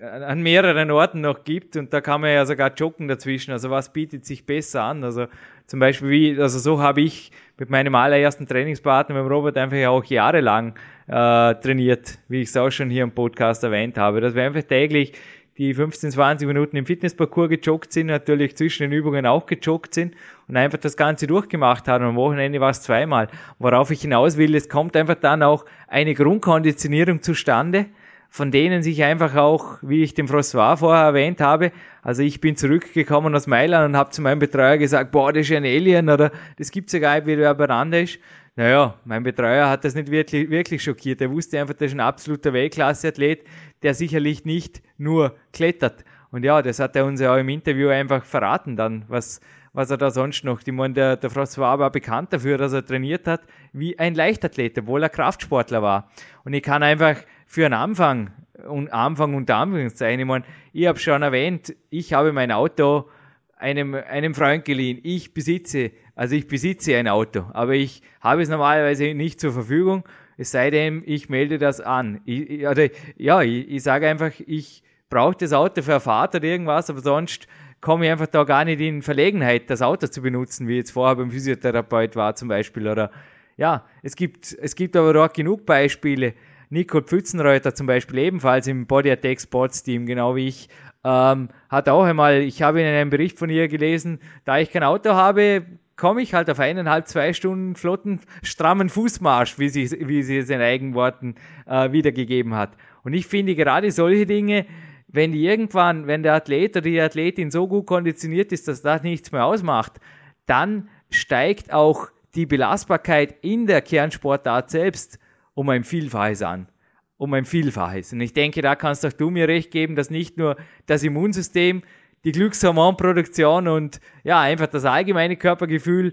an 0.00 0.42
mehreren 0.42 0.90
Orten 0.90 1.20
noch 1.20 1.44
gibt 1.44 1.76
und 1.76 1.92
da 1.92 2.00
kann 2.00 2.20
man 2.20 2.30
ja 2.30 2.44
sogar 2.44 2.72
joggen 2.74 3.08
dazwischen. 3.08 3.52
Also 3.52 3.70
was 3.70 3.92
bietet 3.92 4.26
sich 4.26 4.44
besser 4.44 4.82
an? 4.82 5.04
Also 5.04 5.26
zum 5.66 5.80
Beispiel 5.80 6.10
wie, 6.10 6.40
also 6.40 6.58
so 6.58 6.80
habe 6.80 7.02
ich 7.02 7.30
mit 7.58 7.70
meinem 7.70 7.94
allerersten 7.94 8.46
Trainingspartner, 8.46 9.14
mit 9.14 9.24
dem 9.24 9.28
Robert, 9.28 9.56
einfach 9.56 9.76
ja 9.76 9.90
auch 9.90 10.04
jahrelang 10.04 10.74
äh, 11.06 11.54
trainiert, 11.54 12.18
wie 12.28 12.42
ich 12.42 12.48
es 12.48 12.56
auch 12.56 12.70
schon 12.70 12.90
hier 12.90 13.04
im 13.04 13.12
Podcast 13.12 13.62
erwähnt 13.62 13.96
habe, 13.96 14.20
dass 14.20 14.34
wir 14.34 14.42
einfach 14.42 14.62
täglich 14.64 15.12
die 15.58 15.74
15, 15.74 16.12
20 16.12 16.48
Minuten 16.48 16.76
im 16.76 16.86
Fitnessparcours 16.86 17.50
gejoggt 17.50 17.92
sind, 17.92 18.06
natürlich 18.06 18.56
zwischen 18.56 18.84
den 18.84 18.92
Übungen 18.92 19.26
auch 19.26 19.46
gejoggt 19.46 19.94
sind 19.94 20.14
und 20.48 20.56
einfach 20.56 20.78
das 20.78 20.96
Ganze 20.96 21.26
durchgemacht 21.26 21.88
haben. 21.88 22.04
Am 22.04 22.16
Wochenende 22.16 22.60
war 22.60 22.70
es 22.70 22.82
zweimal. 22.82 23.28
Worauf 23.58 23.90
ich 23.90 24.00
hinaus 24.00 24.38
will, 24.38 24.54
es 24.54 24.68
kommt 24.68 24.96
einfach 24.96 25.16
dann 25.16 25.42
auch 25.42 25.66
eine 25.88 26.14
Grundkonditionierung 26.14 27.20
zustande, 27.20 27.86
von 28.32 28.50
denen 28.50 28.82
sich 28.82 29.04
einfach 29.04 29.36
auch, 29.36 29.76
wie 29.82 30.02
ich 30.02 30.14
den 30.14 30.26
François 30.26 30.78
vorher 30.78 31.04
erwähnt 31.04 31.42
habe, 31.42 31.70
also 32.00 32.22
ich 32.22 32.40
bin 32.40 32.56
zurückgekommen 32.56 33.34
aus 33.34 33.46
Mailand 33.46 33.90
und 33.90 33.96
habe 33.96 34.08
zu 34.08 34.22
meinem 34.22 34.38
Betreuer 34.38 34.78
gesagt, 34.78 35.12
boah, 35.12 35.34
das 35.34 35.50
ist 35.50 35.54
ein 35.54 35.66
Alien 35.66 36.08
oder 36.08 36.32
das 36.56 36.70
gibt's 36.70 36.94
ja 36.94 36.98
gar 36.98 37.16
nicht, 37.16 37.26
wie 37.26 37.36
der 37.36 37.52
beieinander 37.54 38.00
ist. 38.00 38.18
Naja, 38.56 38.94
mein 39.04 39.22
Betreuer 39.22 39.68
hat 39.68 39.84
das 39.84 39.94
nicht 39.94 40.10
wirklich, 40.10 40.48
wirklich 40.48 40.82
schockiert. 40.82 41.20
Er 41.20 41.30
wusste 41.30 41.60
einfach, 41.60 41.74
das 41.74 41.88
ist 41.88 41.92
ein 41.92 42.00
absoluter 42.00 42.54
Weltklasseathlet, 42.54 43.44
der 43.82 43.92
sicherlich 43.92 44.46
nicht 44.46 44.80
nur 44.96 45.36
klettert. 45.52 46.02
Und 46.30 46.42
ja, 46.42 46.62
das 46.62 46.78
hat 46.78 46.96
er 46.96 47.04
uns 47.04 47.20
ja 47.20 47.34
auch 47.34 47.38
im 47.38 47.50
Interview 47.50 47.90
einfach 47.90 48.24
verraten 48.24 48.76
dann, 48.76 49.04
was, 49.08 49.42
was 49.74 49.90
er 49.90 49.98
da 49.98 50.10
sonst 50.10 50.42
noch. 50.42 50.62
Ich 50.64 50.72
meine, 50.72 50.94
der, 50.94 51.16
der 51.18 51.30
François 51.30 51.78
war 51.78 51.90
bekannt 51.90 52.32
dafür, 52.32 52.56
dass 52.56 52.72
er 52.72 52.84
trainiert 52.84 53.26
hat 53.26 53.42
wie 53.74 53.98
ein 53.98 54.14
Leichtathlet, 54.14 54.78
obwohl 54.78 55.02
er 55.02 55.10
Kraftsportler 55.10 55.82
war. 55.82 56.10
Und 56.44 56.54
ich 56.54 56.62
kann 56.62 56.82
einfach 56.82 57.16
für 57.52 57.66
einen 57.66 57.74
Anfang, 57.74 58.30
und 58.66 58.90
Anfang 58.94 59.34
unter 59.34 59.56
Anführungszeichen, 59.56 60.20
ich 60.20 60.26
meine, 60.26 60.46
ich 60.72 60.86
habe 60.86 60.98
schon 60.98 61.20
erwähnt, 61.20 61.76
ich 61.90 62.14
habe 62.14 62.32
mein 62.32 62.50
Auto 62.50 63.10
einem, 63.58 63.94
einem 63.94 64.34
Freund 64.34 64.64
geliehen. 64.64 65.00
Ich 65.02 65.34
besitze, 65.34 65.90
also 66.14 66.34
ich 66.34 66.48
besitze 66.48 66.96
ein 66.96 67.08
Auto, 67.08 67.44
aber 67.52 67.74
ich 67.74 68.00
habe 68.22 68.40
es 68.40 68.48
normalerweise 68.48 69.12
nicht 69.12 69.38
zur 69.38 69.52
Verfügung, 69.52 70.04
es 70.38 70.50
sei 70.50 70.70
denn, 70.70 71.02
ich 71.04 71.28
melde 71.28 71.58
das 71.58 71.82
an. 71.82 72.22
Ich, 72.24 72.66
oder, 72.66 72.88
ja, 73.18 73.42
ich, 73.42 73.68
ich 73.68 73.82
sage 73.82 74.08
einfach, 74.08 74.32
ich 74.46 74.82
brauche 75.10 75.36
das 75.36 75.52
Auto 75.52 75.82
für 75.82 75.92
eine 75.92 76.00
Fahrt 76.00 76.34
oder 76.34 76.44
irgendwas, 76.44 76.88
aber 76.88 77.00
sonst 77.00 77.48
komme 77.82 78.06
ich 78.06 78.12
einfach 78.12 78.28
da 78.28 78.44
gar 78.44 78.64
nicht 78.64 78.80
in 78.80 79.02
Verlegenheit, 79.02 79.68
das 79.68 79.82
Auto 79.82 80.06
zu 80.06 80.22
benutzen, 80.22 80.68
wie 80.68 80.76
jetzt 80.76 80.92
vorher 80.92 81.16
beim 81.16 81.30
Physiotherapeut 81.30 82.16
war 82.16 82.34
zum 82.34 82.48
Beispiel. 82.48 82.88
Oder 82.88 83.10
ja, 83.58 83.84
es 84.02 84.16
gibt, 84.16 84.56
es 84.58 84.74
gibt 84.74 84.96
aber 84.96 85.22
auch 85.22 85.32
genug 85.34 85.66
Beispiele, 85.66 86.32
Nicole 86.72 87.04
Pfützenreuter 87.04 87.74
zum 87.74 87.86
Beispiel 87.86 88.18
ebenfalls 88.18 88.66
im 88.66 88.86
Body 88.86 89.10
Attack 89.10 89.42
Sports 89.42 89.82
Team, 89.82 90.06
genau 90.06 90.34
wie 90.36 90.48
ich, 90.48 90.70
ähm, 91.04 91.48
hat 91.68 91.88
auch 91.90 92.04
einmal, 92.04 92.40
ich 92.40 92.62
habe 92.62 92.80
in 92.80 92.86
einem 92.86 93.10
Bericht 93.10 93.38
von 93.38 93.50
ihr 93.50 93.68
gelesen, 93.68 94.20
da 94.46 94.58
ich 94.58 94.70
kein 94.70 94.82
Auto 94.82 95.10
habe, 95.10 95.66
komme 95.96 96.22
ich 96.22 96.32
halt 96.32 96.48
auf 96.48 96.60
eineinhalb, 96.60 97.08
zwei 97.08 97.34
Stunden 97.34 97.76
flotten, 97.76 98.20
strammen 98.42 98.88
Fußmarsch, 98.88 99.58
wie 99.58 99.68
sie, 99.68 99.90
wie 100.08 100.22
sie 100.22 100.38
es 100.38 100.48
in 100.48 100.62
eigenen 100.62 100.94
Worten 100.94 101.34
äh, 101.66 101.92
wiedergegeben 101.92 102.54
hat. 102.54 102.78
Und 103.04 103.12
ich 103.12 103.26
finde 103.26 103.54
gerade 103.54 103.90
solche 103.90 104.24
Dinge, 104.24 104.64
wenn 105.08 105.32
die 105.32 105.44
irgendwann, 105.44 106.06
wenn 106.06 106.22
der 106.22 106.32
Athlet 106.32 106.74
oder 106.74 106.80
die 106.88 107.00
Athletin 107.00 107.50
so 107.50 107.68
gut 107.68 107.84
konditioniert 107.84 108.50
ist, 108.50 108.66
dass 108.66 108.80
das 108.80 109.02
nichts 109.02 109.30
mehr 109.30 109.44
ausmacht, 109.44 110.00
dann 110.46 110.88
steigt 111.10 111.70
auch 111.70 112.08
die 112.34 112.46
Belastbarkeit 112.46 113.34
in 113.42 113.66
der 113.66 113.82
Kernsportart 113.82 114.70
selbst 114.70 115.18
um 115.54 115.68
ein 115.68 115.84
Vielfaches 115.84 116.42
an. 116.42 116.68
Um 117.16 117.34
ein 117.34 117.44
Vielfaches. 117.44 118.12
Und 118.12 118.20
ich 118.20 118.32
denke, 118.32 118.62
da 118.62 118.74
kannst 118.74 119.06
auch 119.06 119.12
du 119.12 119.30
mir 119.30 119.48
recht 119.48 119.70
geben, 119.70 119.94
dass 119.94 120.10
nicht 120.10 120.38
nur 120.38 120.56
das 120.86 121.02
Immunsystem, 121.02 121.82
die 122.24 122.32
Glückshormonproduktion 122.32 123.68
und 123.68 124.00
ja, 124.24 124.40
einfach 124.40 124.68
das 124.68 124.84
allgemeine 124.84 125.36
Körpergefühl 125.36 126.12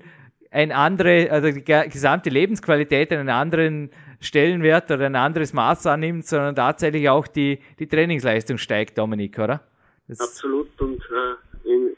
ein 0.52 0.72
andere, 0.72 1.30
also 1.30 1.52
die 1.52 1.64
gesamte 1.64 2.30
Lebensqualität 2.30 3.12
einen 3.12 3.30
anderen 3.30 3.92
Stellenwert 4.20 4.90
oder 4.92 5.06
ein 5.06 5.16
anderes 5.16 5.54
Maß 5.54 5.86
annimmt, 5.88 6.26
sondern 6.26 6.56
tatsächlich 6.56 7.08
auch 7.10 7.28
die, 7.28 7.60
die 7.78 7.88
Trainingsleistung 7.88 8.58
steigt, 8.58 8.98
Dominik, 8.98 9.38
oder? 9.38 9.62
Das 10.08 10.20
Absolut. 10.20 10.70
Und 10.82 11.02
äh, 11.02 11.94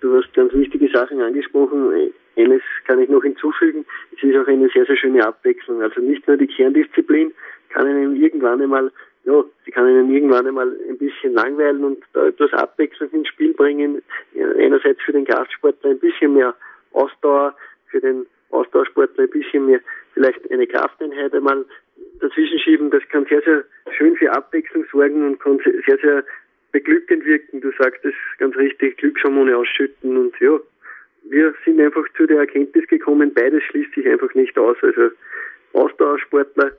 du 0.00 0.16
hast 0.16 0.32
ganz 0.32 0.52
wichtige 0.54 0.88
Sachen 0.88 1.20
angesprochen. 1.20 2.10
Eines 2.40 2.62
kann 2.86 3.00
ich 3.00 3.08
noch 3.08 3.22
hinzufügen, 3.22 3.84
es 4.16 4.22
ist 4.22 4.36
auch 4.36 4.46
eine 4.46 4.68
sehr, 4.68 4.86
sehr 4.86 4.96
schöne 4.96 5.26
Abwechslung. 5.26 5.82
Also 5.82 6.00
nicht 6.00 6.26
nur 6.26 6.36
die 6.36 6.46
Kerndisziplin 6.46 7.32
kann 7.70 7.86
einem 7.86 8.16
irgendwann 8.16 8.60
einmal, 8.60 8.90
ja, 9.24 9.44
sie 9.64 9.70
kann 9.70 9.86
einen 9.86 10.12
irgendwann 10.12 10.46
einmal 10.46 10.76
ein 10.88 10.98
bisschen 10.98 11.34
langweilen 11.34 11.84
und 11.84 12.02
da 12.12 12.26
etwas 12.26 12.52
Abwechslung 12.52 13.10
ins 13.10 13.28
Spiel 13.28 13.52
bringen. 13.52 14.02
Einerseits 14.58 15.00
für 15.02 15.12
den 15.12 15.26
Kraftsportler 15.26 15.90
ein 15.90 15.98
bisschen 15.98 16.34
mehr 16.34 16.54
Ausdauer, 16.92 17.54
für 17.88 18.00
den 18.00 18.26
Ausdauersportler 18.50 19.24
ein 19.24 19.30
bisschen 19.30 19.66
mehr 19.66 19.80
vielleicht 20.14 20.50
eine 20.50 20.66
Krafteinheit 20.66 21.34
einmal 21.34 21.64
dazwischen 22.20 22.58
schieben. 22.58 22.90
Das 22.90 23.02
kann 23.08 23.26
sehr, 23.26 23.42
sehr 23.42 23.64
schön 23.96 24.16
für 24.16 24.32
Abwechslung 24.32 24.84
sorgen 24.90 25.26
und 25.26 25.40
kann 25.40 25.60
sehr, 25.86 25.98
sehr 25.98 26.24
beglückend 26.72 27.24
wirken. 27.24 27.60
Du 27.60 27.70
sagst 27.78 28.04
es 28.04 28.14
ganz 28.38 28.56
richtig, 28.56 28.98
Glückshormone 28.98 29.56
ausschütten 29.56 30.16
und 30.16 30.38
ja, 30.40 30.58
wir 31.30 31.54
sind 31.64 31.80
einfach 31.80 32.04
zu 32.16 32.26
der 32.26 32.40
Erkenntnis 32.40 32.86
gekommen, 32.88 33.32
beides 33.32 33.62
schließt 33.64 33.94
sich 33.94 34.06
einfach 34.06 34.34
nicht 34.34 34.58
aus. 34.58 34.76
Also 34.82 35.10
Ausdauersportler 35.72 36.72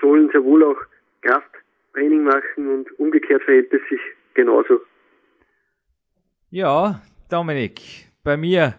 sollen 0.00 0.30
sehr 0.30 0.44
wohl 0.44 0.62
auch 0.62 0.80
Krafttraining 1.22 2.22
machen 2.22 2.68
und 2.72 2.98
umgekehrt 2.98 3.42
verhält 3.42 3.72
es 3.72 3.80
sich 3.88 4.00
genauso. 4.34 4.80
Ja, 6.50 7.02
Dominik, 7.28 7.80
bei 8.22 8.36
mir 8.36 8.74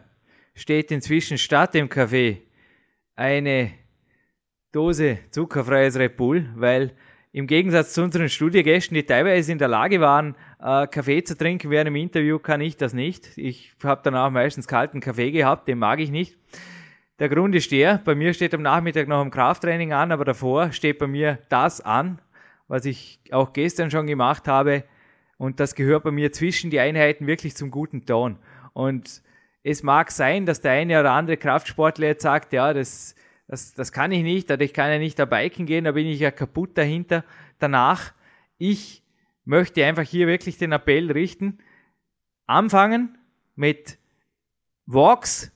steht 0.55 0.91
inzwischen 0.91 1.37
statt 1.37 1.73
dem 1.73 1.89
Kaffee 1.89 2.43
eine 3.17 3.71
Dose 4.71 5.19
zuckerfreies 5.31 5.99
Red 5.99 6.15
Bull, 6.15 6.45
weil 6.55 6.95
im 7.35 7.47
Gegensatz 7.47 7.91
zu 7.91 8.01
unseren 8.01 8.29
Studiegästen, 8.29 8.95
die 8.95 9.03
teilweise 9.03 9.51
in 9.51 9.57
der 9.57 9.67
Lage 9.67 9.99
waren, 9.99 10.35
äh, 10.57 10.87
Kaffee 10.87 11.21
zu 11.21 11.37
trinken 11.37 11.69
während 11.69 11.87
dem 11.87 11.97
Interview, 11.97 12.39
kann 12.39 12.61
ich 12.61 12.77
das 12.77 12.93
nicht. 12.93 13.37
Ich 13.37 13.73
habe 13.83 13.99
danach 14.05 14.29
meistens 14.31 14.69
kalten 14.69 15.01
Kaffee 15.01 15.31
gehabt, 15.31 15.67
den 15.67 15.77
mag 15.77 15.99
ich 15.99 16.11
nicht. 16.11 16.37
Der 17.19 17.27
Grund 17.27 17.53
ist 17.53 17.69
der, 17.73 17.97
bei 18.05 18.15
mir 18.15 18.33
steht 18.33 18.53
am 18.53 18.61
Nachmittag 18.61 19.09
noch 19.09 19.21
ein 19.21 19.31
Krafttraining 19.31 19.91
an, 19.91 20.13
aber 20.13 20.23
davor 20.23 20.71
steht 20.71 20.97
bei 20.97 21.07
mir 21.07 21.39
das 21.49 21.81
an, 21.81 22.19
was 22.69 22.85
ich 22.85 23.19
auch 23.31 23.51
gestern 23.51 23.91
schon 23.91 24.07
gemacht 24.07 24.47
habe. 24.47 24.85
Und 25.37 25.59
das 25.59 25.75
gehört 25.75 26.05
bei 26.05 26.11
mir 26.11 26.31
zwischen 26.31 26.69
die 26.69 26.79
Einheiten 26.79 27.27
wirklich 27.27 27.57
zum 27.57 27.69
guten 27.69 28.05
Ton. 28.05 28.37
Und 28.71 29.21
es 29.61 29.83
mag 29.83 30.09
sein, 30.11 30.45
dass 30.45 30.61
der 30.61 30.71
eine 30.71 31.01
oder 31.01 31.11
andere 31.11 31.35
Kraftsportler 31.35 32.07
jetzt 32.07 32.23
sagt, 32.23 32.53
ja, 32.53 32.73
das 32.73 33.13
das, 33.47 33.73
das 33.73 33.91
kann 33.91 34.11
ich 34.11 34.23
nicht, 34.23 34.49
ich 34.49 34.73
kann 34.73 34.91
ja 34.91 34.97
nicht 34.97 35.19
da 35.19 35.25
biken 35.25 35.65
gehen, 35.65 35.85
da 35.85 35.91
bin 35.91 36.07
ich 36.07 36.19
ja 36.19 36.31
kaputt 36.31 36.77
dahinter. 36.77 37.23
Danach, 37.59 38.13
ich 38.57 39.03
möchte 39.43 39.85
einfach 39.85 40.03
hier 40.03 40.27
wirklich 40.27 40.57
den 40.57 40.71
Appell 40.71 41.11
richten, 41.11 41.59
anfangen 42.47 43.17
mit 43.55 43.97
Walks, 44.87 45.51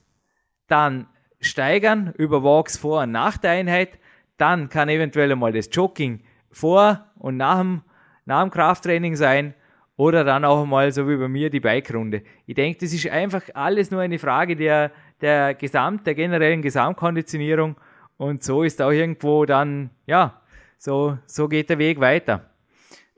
dann 0.68 1.08
steigern 1.40 2.12
über 2.16 2.44
Walks 2.44 2.76
vor 2.76 3.02
und 3.02 3.12
nach 3.12 3.36
der 3.38 3.52
Einheit, 3.52 3.98
dann 4.36 4.68
kann 4.68 4.88
eventuell 4.88 5.32
einmal 5.32 5.52
das 5.52 5.68
Jogging 5.72 6.22
vor 6.50 7.06
und 7.16 7.36
nach 7.36 7.58
dem, 7.58 7.82
nach 8.24 8.42
dem 8.42 8.50
Krafttraining 8.50 9.16
sein 9.16 9.54
oder 9.96 10.24
dann 10.24 10.44
auch 10.44 10.64
mal 10.64 10.92
so 10.92 11.08
wie 11.08 11.16
bei 11.16 11.28
mir 11.28 11.50
die 11.50 11.60
Bike-Runde. 11.60 12.22
Ich 12.46 12.54
denke, 12.54 12.78
das 12.80 12.92
ist 12.92 13.06
einfach 13.08 13.42
alles 13.54 13.90
nur 13.90 14.00
eine 14.00 14.18
Frage 14.18 14.56
der, 14.56 14.92
der 15.22 15.54
Gesamt, 15.54 16.06
der 16.06 16.14
generellen 16.14 16.62
Gesamtkonditionierung. 16.62 17.76
Und 18.16 18.42
so 18.42 18.62
ist 18.62 18.82
auch 18.82 18.90
irgendwo 18.90 19.44
dann, 19.44 19.90
ja, 20.06 20.40
so, 20.78 21.18
so 21.26 21.48
geht 21.48 21.70
der 21.70 21.78
Weg 21.78 22.00
weiter. 22.00 22.50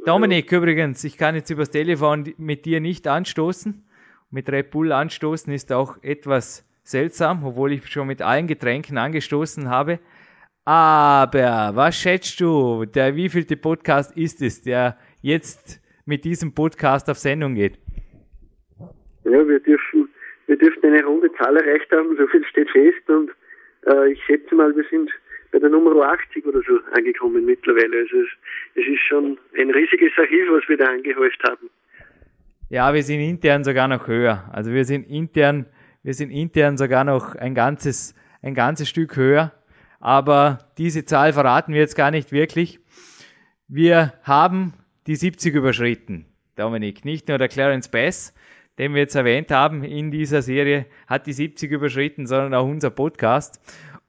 Dominik, 0.05 0.51
übrigens, 0.51 1.05
ich 1.05 1.17
kann 1.17 1.37
jetzt 1.37 1.51
übers 1.51 1.71
Telefon 1.71 2.35
mit 2.37 2.65
dir 2.65 2.81
nicht 2.81 3.07
anstoßen. 3.07 3.85
Mit 4.31 4.51
Red 4.51 4.71
Bull 4.71 4.93
anstoßen 4.93 5.53
ist 5.53 5.73
auch 5.73 5.97
etwas 6.03 6.67
seltsam, 6.83 7.45
obwohl 7.45 7.73
ich 7.73 7.87
schon 7.87 8.09
mit 8.09 8.23
allen 8.23 8.47
Getränken 8.47 8.99
angestoßen 8.99 9.69
habe. 9.69 10.01
Aber 10.65 11.73
was 11.75 11.97
schätzt 11.97 12.41
du, 12.41 12.85
der 12.85 13.15
wievielte 13.17 13.57
Podcast 13.57 14.17
ist 14.17 14.43
es, 14.43 14.63
der 14.63 14.97
jetzt 15.21 15.81
mit 16.05 16.25
diesem 16.25 16.55
Podcast 16.55 17.09
auf 17.11 17.19
Sendung 17.19 17.55
geht? 17.55 17.79
Ja, 19.25 19.47
wir 19.47 19.61
dürfen 19.61 20.09
wir 20.53 20.59
dürften 20.59 20.87
eine 20.87 21.03
runde 21.03 21.33
Zahl 21.33 21.57
erreicht 21.57 21.91
haben, 21.93 22.15
so 22.19 22.27
viel 22.27 22.45
steht 22.45 22.69
fest 22.71 23.09
und 23.09 23.31
äh, 23.87 24.13
ich 24.13 24.23
schätze 24.25 24.55
mal, 24.55 24.77
wir 24.77 24.85
sind 24.91 25.11
bei 25.51 25.59
der 25.59 25.71
Nummer 25.71 25.93
80 26.13 26.45
oder 26.45 26.61
so 26.61 26.79
angekommen 26.95 27.47
mittlerweile. 27.47 28.01
Also 28.01 28.19
es, 28.19 28.29
es 28.75 28.87
ist 28.87 29.01
schon 29.09 29.39
ein 29.59 29.71
riesiges 29.71 30.13
Archiv, 30.19 30.45
was 30.51 30.69
wir 30.69 30.77
da 30.77 30.85
angehäuft 30.85 31.43
haben. 31.45 31.71
Ja, 32.69 32.93
wir 32.93 33.03
sind 33.03 33.21
intern 33.21 33.65
sogar 33.65 33.89
noch 33.89 34.07
höher. 34.07 34.45
Also 34.53 34.73
wir 34.73 34.85
sind 34.85 35.09
intern, 35.09 35.65
wir 36.03 36.13
sind 36.13 36.31
intern 36.31 36.77
sogar 36.77 37.05
noch 37.05 37.35
ein 37.35 37.55
ganzes, 37.55 38.15
ein 38.43 38.55
ganzes 38.55 38.91
Stück 38.91 39.17
höher. 39.17 39.53
Aber 40.01 40.59
diese 40.77 41.07
Zahl 41.07 41.33
verraten 41.33 41.73
wir 41.73 41.81
jetzt 41.81 41.97
gar 41.97 42.11
nicht 42.11 42.31
wirklich. 42.31 42.79
Wir 43.69 44.13
haben 44.23 44.75
die 45.07 45.17
70 45.17 45.55
überschritten, 45.55 46.27
Dominik. 46.57 47.07
Nicht 47.07 47.29
nur 47.29 47.39
der 47.39 47.49
Clarence 47.49 47.91
Bass, 47.91 48.35
den 48.79 48.95
wir 48.95 49.03
jetzt 49.03 49.15
erwähnt 49.15 49.51
haben 49.51 49.85
in 49.85 50.11
dieser 50.11 50.43
Serie, 50.43 50.87
hat 51.07 51.27
die 51.27 51.33
70 51.33 51.71
überschritten, 51.71 52.27
sondern 52.27 52.55
auch 52.55 52.67
unser 52.67 52.91
Podcast. 52.91 53.61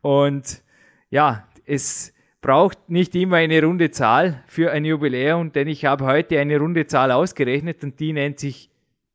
Und 0.01 0.63
ja, 1.09 1.47
es 1.65 2.13
braucht 2.41 2.89
nicht 2.89 3.15
immer 3.15 3.37
eine 3.37 3.63
runde 3.63 3.91
Zahl 3.91 4.43
für 4.47 4.71
ein 4.71 4.85
Jubiläum, 4.85 5.51
denn 5.51 5.67
ich 5.67 5.85
habe 5.85 6.05
heute 6.05 6.39
eine 6.39 6.57
runde 6.59 6.87
Zahl 6.87 7.11
ausgerechnet 7.11 7.83
und 7.83 7.99
die 7.99 8.13
nennt 8.13 8.39
sich 8.39 8.69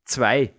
zwei. 0.05 0.53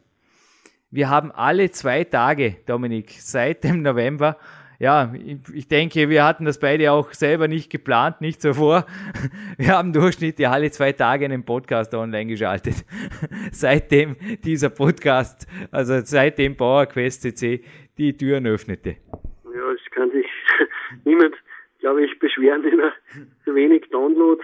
Wir 0.92 1.10
haben 1.10 1.32
alle 1.32 1.72
zwei 1.72 2.04
Tage, 2.04 2.58
Dominik, 2.66 3.12
seit 3.20 3.64
dem 3.64 3.82
November. 3.82 4.38
Ja, 4.82 5.14
ich 5.54 5.68
denke, 5.68 6.08
wir 6.08 6.24
hatten 6.24 6.46
das 6.46 6.58
beide 6.58 6.94
auch 6.94 7.12
selber 7.12 7.50
nicht 7.50 7.70
geplant, 7.70 8.22
nicht 8.22 8.42
so 8.42 8.54
vor. 8.54 8.86
Wir 9.58 9.78
haben 9.78 9.92
durchschnittlich 9.92 10.48
alle 10.48 10.72
zwei 10.72 10.94
Tage 10.94 11.26
einen 11.26 11.44
Podcast 11.44 11.94
online 11.94 12.28
geschaltet. 12.28 12.86
Seitdem 13.52 14.16
dieser 14.46 14.70
Podcast, 14.70 15.48
also 15.72 16.00
seitdem 16.06 16.56
PowerQuest 16.56 17.24
CC 17.24 17.62
die 17.98 18.16
Türen 18.16 18.48
öffnete. 18.48 18.96
Ja, 19.54 19.72
es 19.74 19.92
kann 19.92 20.12
sich 20.12 20.28
niemand, 21.04 21.36
glaube 21.80 22.06
ich, 22.06 22.18
beschweren 22.18 22.64
über 22.64 22.94
zu 23.44 23.54
wenig 23.54 23.84
Download, 23.92 24.42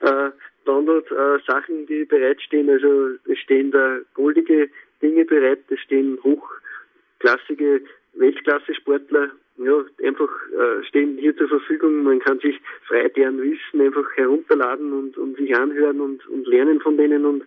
äh, 0.00 0.30
Download-Sachen, 0.66 1.84
äh, 1.84 1.86
die 1.86 2.04
bereitstehen. 2.04 2.68
Also 2.68 3.12
es 3.32 3.38
stehen 3.38 3.70
da 3.70 4.00
goldige 4.12 4.68
Dinge 5.00 5.24
bereit, 5.24 5.60
es 5.70 5.80
stehen 5.80 6.18
hochklassige 6.22 7.80
Weltklasse-Sportler, 8.16 9.30
ja, 9.58 9.84
einfach 10.04 10.30
äh, 10.52 10.84
stehen 10.84 11.16
hier 11.18 11.36
zur 11.36 11.48
Verfügung. 11.48 12.02
Man 12.02 12.18
kann 12.20 12.38
sich 12.40 12.60
frei 12.86 13.08
deren 13.08 13.40
Wissen 13.40 13.80
einfach 13.80 14.04
herunterladen 14.16 14.92
und, 14.92 15.16
und 15.16 15.36
sich 15.36 15.56
anhören 15.56 16.00
und, 16.00 16.26
und 16.28 16.46
lernen 16.46 16.80
von 16.80 16.96
denen. 16.96 17.24
Und 17.24 17.44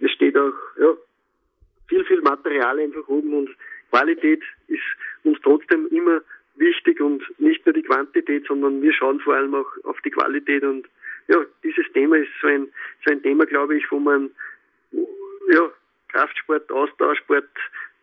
es 0.00 0.10
steht 0.10 0.36
auch, 0.36 0.54
ja, 0.78 0.92
viel, 1.88 2.04
viel 2.04 2.20
Material 2.20 2.78
einfach 2.78 3.08
oben. 3.08 3.32
Und 3.32 3.50
Qualität 3.90 4.42
ist 4.68 4.82
uns 5.24 5.38
trotzdem 5.42 5.88
immer 5.88 6.20
wichtig 6.56 7.00
und 7.00 7.22
nicht 7.38 7.64
nur 7.64 7.72
die 7.72 7.82
Quantität, 7.82 8.46
sondern 8.46 8.82
wir 8.82 8.92
schauen 8.92 9.20
vor 9.20 9.34
allem 9.34 9.54
auch 9.54 9.70
auf 9.84 10.00
die 10.02 10.10
Qualität. 10.10 10.62
Und 10.62 10.86
ja, 11.28 11.38
dieses 11.62 11.86
Thema 11.92 12.16
ist 12.16 12.28
so 12.40 12.48
ein, 12.48 12.68
so 13.04 13.12
ein 13.12 13.22
Thema, 13.22 13.46
glaube 13.46 13.76
ich, 13.76 13.90
wo 13.90 13.98
man, 13.98 14.30
ja, 14.92 15.70
Kraftsport, 16.08 16.70
Ausdauersport, 16.70 17.48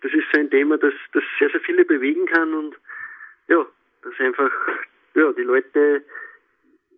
das 0.04 0.12
ist 0.12 0.26
so 0.34 0.40
ein 0.40 0.50
Thema, 0.50 0.78
das, 0.78 0.94
das 1.14 1.24
sehr, 1.40 1.50
sehr 1.50 1.62
viele 1.62 1.86
bewegen 1.86 2.26
kann 2.26 2.54
und 2.54 2.76
ja, 3.48 3.66
das 4.04 4.14
einfach, 4.20 4.52
ja, 5.16 5.32
die 5.32 5.42
Leute 5.42 6.04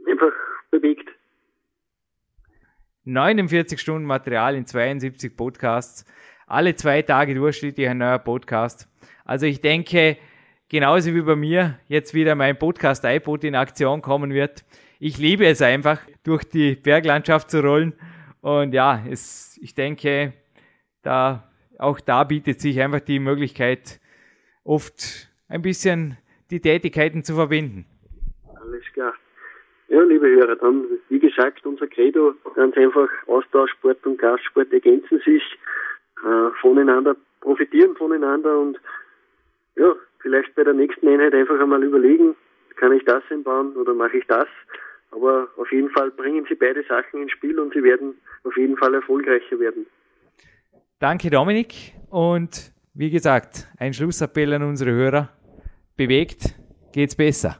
einfach 0.09 0.33
bewegt. 0.71 1.09
49 3.03 3.79
Stunden 3.79 4.07
Material 4.07 4.55
in 4.55 4.65
72 4.65 5.37
Podcasts, 5.37 6.05
alle 6.47 6.75
zwei 6.75 7.03
Tage 7.03 7.35
durchschnittlich 7.35 7.87
ein 7.87 7.99
neuer 7.99 8.17
Podcast. 8.17 8.89
Also 9.23 9.45
ich 9.45 9.61
denke, 9.61 10.17
genauso 10.69 11.13
wie 11.13 11.21
bei 11.21 11.35
mir 11.35 11.79
jetzt 11.87 12.15
wieder 12.15 12.33
mein 12.33 12.57
Podcast 12.57 13.03
iPod 13.05 13.43
in 13.43 13.53
Aktion 13.55 14.01
kommen 14.01 14.33
wird. 14.33 14.65
Ich 14.99 15.19
liebe 15.19 15.45
es 15.45 15.61
einfach, 15.61 16.01
durch 16.23 16.43
die 16.43 16.75
Berglandschaft 16.75 17.51
zu 17.51 17.61
rollen. 17.61 17.93
Und 18.41 18.73
ja, 18.73 19.03
es, 19.07 19.59
ich 19.61 19.75
denke, 19.75 20.33
da, 21.03 21.51
auch 21.79 21.99
da 21.99 22.23
bietet 22.23 22.61
sich 22.61 22.81
einfach 22.81 23.01
die 23.01 23.19
Möglichkeit, 23.19 23.99
oft 24.63 25.29
ein 25.47 25.61
bisschen 25.61 26.17
die 26.49 26.59
Tätigkeiten 26.59 27.23
zu 27.23 27.35
verbinden. 27.35 27.85
Alles 28.61 28.83
klar. 28.93 29.13
Ja, 29.88 30.01
liebe 30.01 30.27
Hörer, 30.27 30.55
dann, 30.55 30.85
wie 31.09 31.19
gesagt, 31.19 31.65
unser 31.65 31.88
Credo, 31.88 32.33
ganz 32.55 32.75
einfach, 32.75 33.07
Austauschsport 33.27 34.05
und 34.05 34.17
Gastsport 34.17 34.73
ergänzen 34.73 35.19
sich, 35.23 35.43
äh, 36.23 36.49
voneinander, 36.59 37.15
profitieren 37.41 37.95
voneinander 37.95 38.59
und 38.59 38.79
ja, 39.75 39.93
vielleicht 40.19 40.55
bei 40.55 40.63
der 40.63 40.73
nächsten 40.73 41.07
Einheit 41.07 41.33
einfach 41.33 41.59
einmal 41.59 41.83
überlegen, 41.83 42.35
kann 42.77 42.93
ich 42.93 43.05
das 43.05 43.23
einbauen 43.29 43.75
oder 43.75 43.93
mache 43.93 44.17
ich 44.17 44.25
das? 44.27 44.47
Aber 45.11 45.47
auf 45.55 45.71
jeden 45.71 45.89
Fall 45.91 46.11
bringen 46.11 46.45
Sie 46.49 46.55
beide 46.55 46.83
Sachen 46.83 47.21
ins 47.21 47.31
Spiel 47.31 47.59
und 47.59 47.73
Sie 47.73 47.83
werden 47.83 48.15
auf 48.43 48.57
jeden 48.57 48.75
Fall 48.77 48.93
erfolgreicher 48.95 49.59
werden. 49.59 49.85
Danke, 50.99 51.29
Dominik. 51.29 51.93
Und 52.10 52.71
wie 52.93 53.10
gesagt, 53.10 53.67
ein 53.77 53.93
Schlussappell 53.93 54.53
an 54.53 54.63
unsere 54.63 54.91
Hörer. 54.91 55.29
Bewegt 55.97 56.55
geht's 56.93 57.15
besser. 57.15 57.60